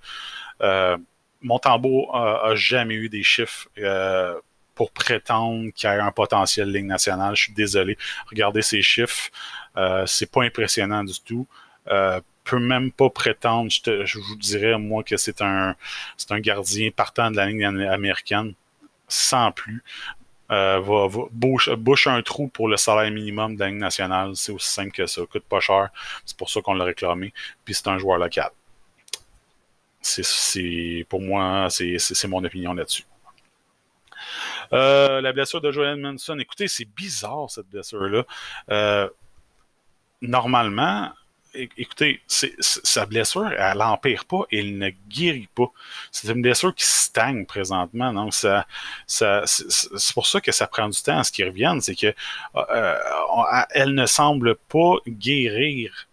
euh, 0.61 0.97
Montembeau 1.41 2.09
a, 2.15 2.55
jamais 2.55 2.95
eu 2.95 3.09
des 3.09 3.23
chiffres 3.23 3.69
pour 4.75 4.93
prétendre 4.93 5.71
qu'il 5.75 5.89
a 5.89 6.05
un 6.05 6.13
potentiel 6.13 6.71
Ligue 6.71 6.87
nationale. 6.87 7.35
Je 7.35 7.45
suis 7.45 7.53
désolé. 7.55 7.99
Regardez 8.31 8.63
ces 8.63 8.83
chiffres. 8.83 9.31
C'est 10.07 10.31
pas 10.31 10.43
impressionnant 10.45 11.03
du 11.03 11.21
tout. 11.21 11.49
Peut 12.53 12.59
même 12.59 12.93
pas 12.93 13.09
prétendre, 13.09 13.71
je, 13.71 14.19
vous 14.19 14.37
dirais, 14.37 14.77
moi, 14.77 15.03
que 15.03 15.17
c'est 15.17 15.41
un, 15.41 15.75
un 16.29 16.41
gardien 16.41 16.91
partant 16.91 17.31
de 17.31 17.37
la 17.37 17.47
ligne 17.47 17.65
américaine, 17.65 18.53
sans 19.09 19.53
plus. 19.53 19.83
Euh, 20.51 20.79
va, 20.81 21.09
bouche, 21.31 22.07
un 22.09 22.21
trou 22.21 22.49
pour 22.49 22.69
le 22.69 22.77
salaire 22.77 23.11
minimum 23.11 23.55
de 23.55 23.61
la 23.61 23.69
ligne 23.69 23.79
nationale. 23.79 24.37
C'est 24.37 24.53
aussi 24.53 24.71
simple 24.71 24.91
que 24.91 25.07
ça. 25.07 25.23
Coûte 25.25 25.45
pas 25.45 25.61
cher. 25.61 25.89
C'est 26.27 26.37
pour 26.37 26.51
ça 26.51 26.61
qu'on 26.61 26.75
l'a 26.75 26.85
réclamé. 26.85 27.33
Puis 27.65 27.73
c'est 27.73 27.89
un 27.89 27.97
joueur 27.97 28.19
local. 28.19 28.51
C'est, 30.03 31.07
pour 31.09 31.23
moi, 31.23 31.69
c'est, 31.71 32.29
mon 32.29 32.45
opinion 32.45 32.75
là-dessus. 32.75 33.05
Euh, 34.75 35.23
la 35.23 35.33
blessure 35.33 35.63
de 35.63 35.73
Joel 35.73 35.97
Manson, 35.97 36.39
écoutez, 36.39 36.69
c'est 36.69 36.85
bizarre 36.85 37.47
cette 37.49 37.71
blessure-là. 37.71 38.25
Euh, 38.71 39.09
normalement, 40.21 41.13
écoutez, 41.55 42.21
sa 42.27 43.07
blessure, 43.07 43.51
elle 43.53 43.79
n'empire 43.79 44.25
pas, 44.25 44.43
elle 44.51 44.79
ne 44.79 44.91
guérit 45.09 45.49
pas. 45.55 45.71
C'est 46.11 46.29
une 46.29 46.43
blessure 46.43 46.75
qui 46.75 46.85
stagne 46.85 47.47
présentement. 47.47 48.13
Donc, 48.13 48.35
ça, 48.35 48.67
ça, 49.07 49.43
c'est 49.47 50.15
pour 50.15 50.27
ça 50.27 50.41
que 50.41 50.53
ça 50.53 50.67
prend 50.67 50.89
du 50.89 51.01
temps 51.03 51.19
à 51.19 51.25
ce 51.25 51.33
qu'il 51.33 51.47
revienne. 51.47 51.81
C'est 51.81 51.95
que 51.95 52.15
euh, 52.57 52.99
elle 53.71 53.95
ne 53.95 54.07
semble 54.07 54.57
pas 54.57 54.95
guérir 55.07 56.09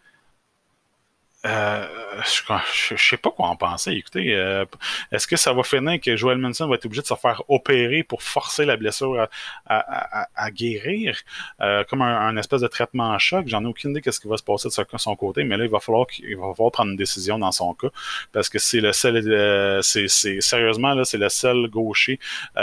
euh, 1.45 1.87
je, 2.25 2.95
je, 2.97 3.09
sais 3.09 3.15
pas 3.15 3.31
quoi 3.31 3.47
en 3.47 3.55
penser. 3.55 3.91
Écoutez, 3.93 4.35
euh, 4.35 4.65
est-ce 5.13 5.25
que 5.25 5.37
ça 5.37 5.53
va 5.53 5.63
finir 5.63 6.01
que 6.01 6.17
Joel 6.17 6.37
Manson 6.37 6.67
va 6.67 6.75
être 6.75 6.85
obligé 6.85 7.01
de 7.01 7.07
se 7.07 7.15
faire 7.15 7.41
opérer 7.47 8.03
pour 8.03 8.21
forcer 8.23 8.65
la 8.65 8.75
blessure 8.75 9.25
à, 9.65 10.51
guérir, 10.51 11.17
euh, 11.61 11.85
comme 11.85 12.01
un, 12.01 12.35
espèce 12.35 12.59
de 12.59 12.67
traitement 12.67 13.11
en 13.11 13.19
choc 13.19 13.47
J'en 13.47 13.63
ai 13.63 13.67
aucune 13.67 13.91
idée 13.91 14.01
qu'est-ce 14.01 14.19
qui 14.19 14.27
va 14.27 14.35
se 14.35 14.43
passer 14.43 14.67
de 14.67 14.97
son 14.97 15.15
côté, 15.15 15.45
mais 15.45 15.55
là 15.55 15.63
il 15.63 15.71
va 15.71 15.79
falloir 15.79 16.07
qu'il 16.07 16.35
va 16.35 16.53
falloir 16.53 16.71
prendre 16.71 16.91
une 16.91 16.97
décision 16.97 17.39
dans 17.39 17.51
son 17.53 17.73
cas 17.73 17.89
parce 18.33 18.49
que 18.49 18.59
c'est 18.59 18.81
le 18.81 18.91
seul, 18.91 19.81
c'est 19.81 20.07
sérieusement 20.41 20.93
là, 20.93 21.05
c'est 21.05 21.17
le 21.17 21.29
seul 21.29 21.69
gaucher 21.69 22.19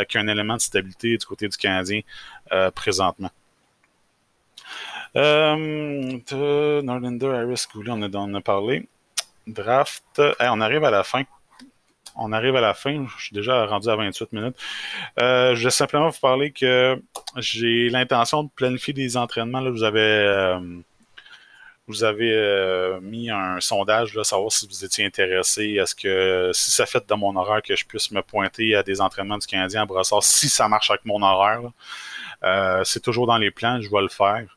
qui 0.08 0.18
a 0.18 0.20
un 0.20 0.28
élément 0.28 0.56
de 0.56 0.60
stabilité 0.60 1.16
du 1.16 1.24
côté 1.24 1.48
du 1.48 1.56
Canadien 1.56 2.00
présentement. 2.74 3.30
Euh, 5.16 6.82
Norlander, 6.82 7.26
Harris, 7.26 7.64
Cooley, 7.72 7.90
on, 7.90 8.02
on 8.02 8.34
a 8.34 8.40
parlé. 8.40 8.88
Draft. 9.46 10.20
on 10.40 10.60
arrive 10.60 10.84
à 10.84 10.90
la 10.90 11.04
fin. 11.04 11.22
On 12.16 12.32
arrive 12.32 12.56
à 12.56 12.60
la 12.60 12.74
fin. 12.74 13.06
Je 13.18 13.24
suis 13.24 13.34
déjà 13.34 13.66
rendu 13.66 13.88
à 13.88 13.96
28 13.96 14.32
minutes. 14.32 14.56
Euh, 15.20 15.54
je 15.54 15.64
vais 15.64 15.70
simplement 15.70 16.08
vous 16.08 16.20
parler 16.20 16.50
que 16.50 17.00
j'ai 17.36 17.88
l'intention 17.90 18.44
de 18.44 18.50
planifier 18.54 18.94
des 18.94 19.16
entraînements. 19.16 19.62
Vous 19.70 19.82
avez. 19.84 20.00
Euh, 20.00 20.60
vous 21.88 22.02
avez 22.02 22.32
euh, 22.32 22.98
mis 23.00 23.30
un 23.30 23.60
sondage 23.60 24.12
là, 24.14 24.24
savoir 24.24 24.50
si 24.50 24.66
vous 24.66 24.84
étiez 24.84 25.04
intéressé. 25.04 25.76
Est-ce 25.80 25.94
que 25.94 26.50
si 26.52 26.72
ça 26.72 26.84
fait 26.84 27.06
dans 27.06 27.16
mon 27.16 27.36
horaire 27.36 27.62
que 27.62 27.76
je 27.76 27.84
puisse 27.84 28.10
me 28.10 28.22
pointer 28.22 28.74
à 28.74 28.82
des 28.82 29.00
entraînements 29.00 29.38
du 29.38 29.46
Canadien 29.46 29.82
à 29.82 29.86
Brossard, 29.86 30.24
si 30.24 30.48
ça 30.48 30.68
marche 30.68 30.90
avec 30.90 31.04
mon 31.04 31.22
horaire, 31.22 31.70
c'est 32.84 33.00
toujours 33.00 33.28
dans 33.28 33.38
les 33.38 33.52
plans, 33.52 33.80
je 33.80 33.88
vais 33.88 34.02
le 34.02 34.08
faire. 34.08 34.55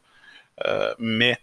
Euh, 0.66 0.94
mais 1.00 1.38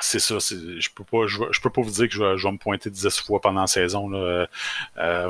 c'est 0.00 0.20
ça, 0.20 0.38
je 0.38 0.88
peux 0.94 1.04
pas 1.04 1.26
je, 1.26 1.60
peux 1.60 1.70
pas 1.70 1.82
vous 1.82 1.90
dire 1.90 2.08
que 2.08 2.14
je 2.14 2.22
vais, 2.22 2.52
me 2.52 2.58
pointer 2.58 2.90
10 2.90 3.20
fois 3.20 3.40
pendant 3.40 3.62
la 3.62 3.66
saison. 3.66 4.12
Euh, 4.12 4.46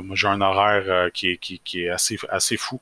moi 0.02 0.16
j'ai 0.16 0.28
un 0.28 0.40
horaire 0.40 0.84
euh, 0.86 1.10
qui, 1.10 1.38
est, 1.74 1.88
assez, 1.88 2.18
assez 2.28 2.56
fou. 2.56 2.80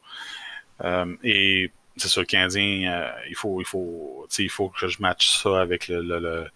et 1.23 1.71
c'est 1.97 2.09
sûr, 2.09 2.21
le 2.21 2.27
Canadien, 2.27 3.11
il 3.29 3.35
faut, 3.35 3.61
il 3.61 3.65
faut, 3.65 4.27
il 4.39 4.51
faut 4.51 4.69
que 4.69 4.87
je 4.87 5.03
matche 5.03 5.43
ça 5.43 5.61
avec 5.61 5.89
le, 5.89 6.01
le, 6.01 6.49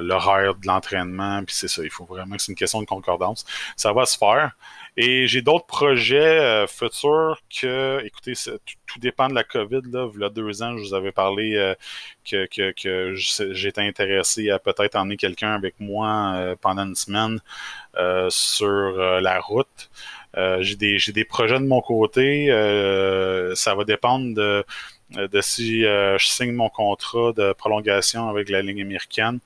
l'horaire 0.00 0.54
de 0.54 0.66
l'entraînement. 0.66 1.42
Puis 1.44 1.56
c'est 1.56 1.68
ça, 1.68 1.82
il 1.82 1.90
faut 1.90 2.04
vraiment 2.04 2.36
c'est 2.38 2.52
une 2.52 2.56
question 2.56 2.80
de 2.80 2.86
concordance. 2.86 3.44
Ça 3.76 3.92
va 3.92 4.06
se 4.06 4.16
faire. 4.16 4.52
Et 4.96 5.26
j'ai 5.26 5.42
d'autres 5.42 5.66
projets 5.66 6.38
euh, 6.40 6.66
futurs 6.66 7.40
que, 7.48 8.02
écoutez, 8.04 8.34
tout, 8.86 8.98
dépend 8.98 9.28
de 9.28 9.34
la 9.34 9.44
COVID. 9.44 9.82
Là. 9.92 10.08
Il 10.14 10.20
y 10.20 10.24
a 10.24 10.28
deux 10.28 10.62
ans, 10.62 10.76
je 10.76 10.82
vous 10.82 10.94
avais 10.94 11.12
parlé 11.12 11.54
euh, 11.56 11.74
que, 12.24 13.14
j'étais 13.14 13.82
intéressé 13.82 14.50
à 14.50 14.58
peut-être 14.58 14.96
emmener 14.96 15.16
quelqu'un 15.16 15.54
avec 15.54 15.74
moi 15.78 16.32
euh, 16.34 16.56
pendant 16.60 16.86
une 16.86 16.96
semaine 16.96 17.40
sur 18.28 18.92
la 19.20 19.40
route. 19.40 19.90
j'ai 20.60 20.76
des 20.76 21.24
projets 21.24 21.58
de 21.58 21.66
mon 21.66 21.80
côté. 21.80 22.46
ça 23.54 23.74
va 23.74 23.84
dépendre 23.84 24.34
de 24.34 25.40
si 25.40 25.82
je 25.82 26.16
signe 26.18 26.52
mon 26.52 26.68
contrat 26.68 27.32
de 27.32 27.52
prolongation 27.52 28.28
avec 28.28 28.48
la 28.48 28.62
ligne 28.62 28.82
américaine. 28.82 29.40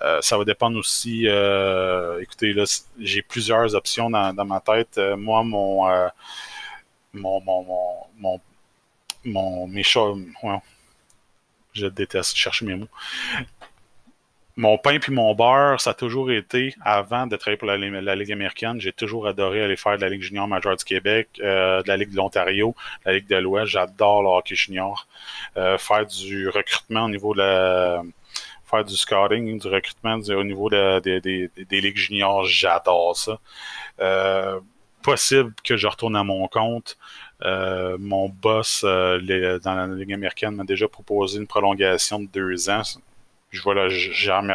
Euh, 0.00 0.20
ça 0.22 0.38
va 0.38 0.44
dépendre 0.44 0.78
aussi. 0.78 1.28
Euh, 1.28 2.20
écoutez, 2.20 2.52
là, 2.52 2.64
j'ai 2.98 3.22
plusieurs 3.22 3.74
options 3.74 4.08
dans, 4.10 4.44
ma 4.44 4.60
tête. 4.60 4.98
Euh, 4.98 5.16
moi, 5.16 5.44
mon, 5.44 5.86
mon, 7.12 7.40
mon, 8.18 8.40
mon, 9.24 9.66
mes 9.66 9.82
chats, 9.82 10.14
je 11.74 11.86
déteste 11.86 12.36
chercher 12.36 12.64
mes 12.64 12.74
mots. 12.76 12.88
Mon 14.56 14.76
pain 14.76 14.98
puis 14.98 15.12
mon 15.12 15.34
beurre, 15.34 15.80
ça 15.80 15.90
a 15.90 15.94
toujours 15.94 16.30
été, 16.30 16.74
avant 16.82 17.26
de 17.26 17.36
travailler 17.36 17.56
pour 17.56 17.68
la, 17.68 17.78
la 17.78 18.14
Ligue 18.14 18.32
américaine, 18.32 18.78
j'ai 18.78 18.92
toujours 18.92 19.26
adoré 19.26 19.62
aller 19.62 19.78
faire 19.78 19.96
de 19.96 20.02
la 20.02 20.10
Ligue 20.10 20.20
junior 20.20 20.46
majeure 20.46 20.76
du 20.76 20.84
Québec, 20.84 21.28
de 21.38 21.88
la 21.88 21.96
Ligue 21.96 22.10
de 22.10 22.16
l'Ontario, 22.16 22.74
la 23.06 23.14
Ligue 23.14 23.28
de 23.28 23.36
l'Ouest. 23.36 23.72
J'adore 23.72 24.22
le 24.22 24.28
hockey 24.28 24.54
junior. 24.54 25.06
faire 25.54 26.06
du 26.06 26.50
recrutement 26.50 27.04
au 27.04 27.08
niveau 27.08 27.32
de 27.32 27.38
la 27.38 28.02
du 28.86 28.96
scouting, 28.96 29.58
du 29.58 29.68
recrutement 29.68 30.14
au 30.14 30.44
niveau 30.44 30.70
des, 30.70 31.50
ligues 31.70 31.96
juniors, 31.96 32.44
j'adore 32.44 33.16
ça. 33.16 33.38
Euh, 34.00 34.60
possible 35.02 35.52
que 35.62 35.76
je 35.76 35.86
retourne 35.86 36.16
à 36.16 36.24
mon 36.24 36.48
compte. 36.48 36.96
Euh, 37.42 37.96
mon 37.98 38.28
boss 38.28 38.82
dans 38.82 39.74
la 39.74 39.86
Ligue 39.86 40.12
américaine 40.12 40.54
m'a 40.54 40.64
déjà 40.64 40.88
proposé 40.88 41.38
une 41.38 41.46
prolongation 41.46 42.20
de 42.20 42.26
deux 42.26 42.70
ans. 42.70 42.82
Je 43.50 43.60
voilà, 43.60 43.88
j'ai 43.88 44.32
remercié 44.32 44.52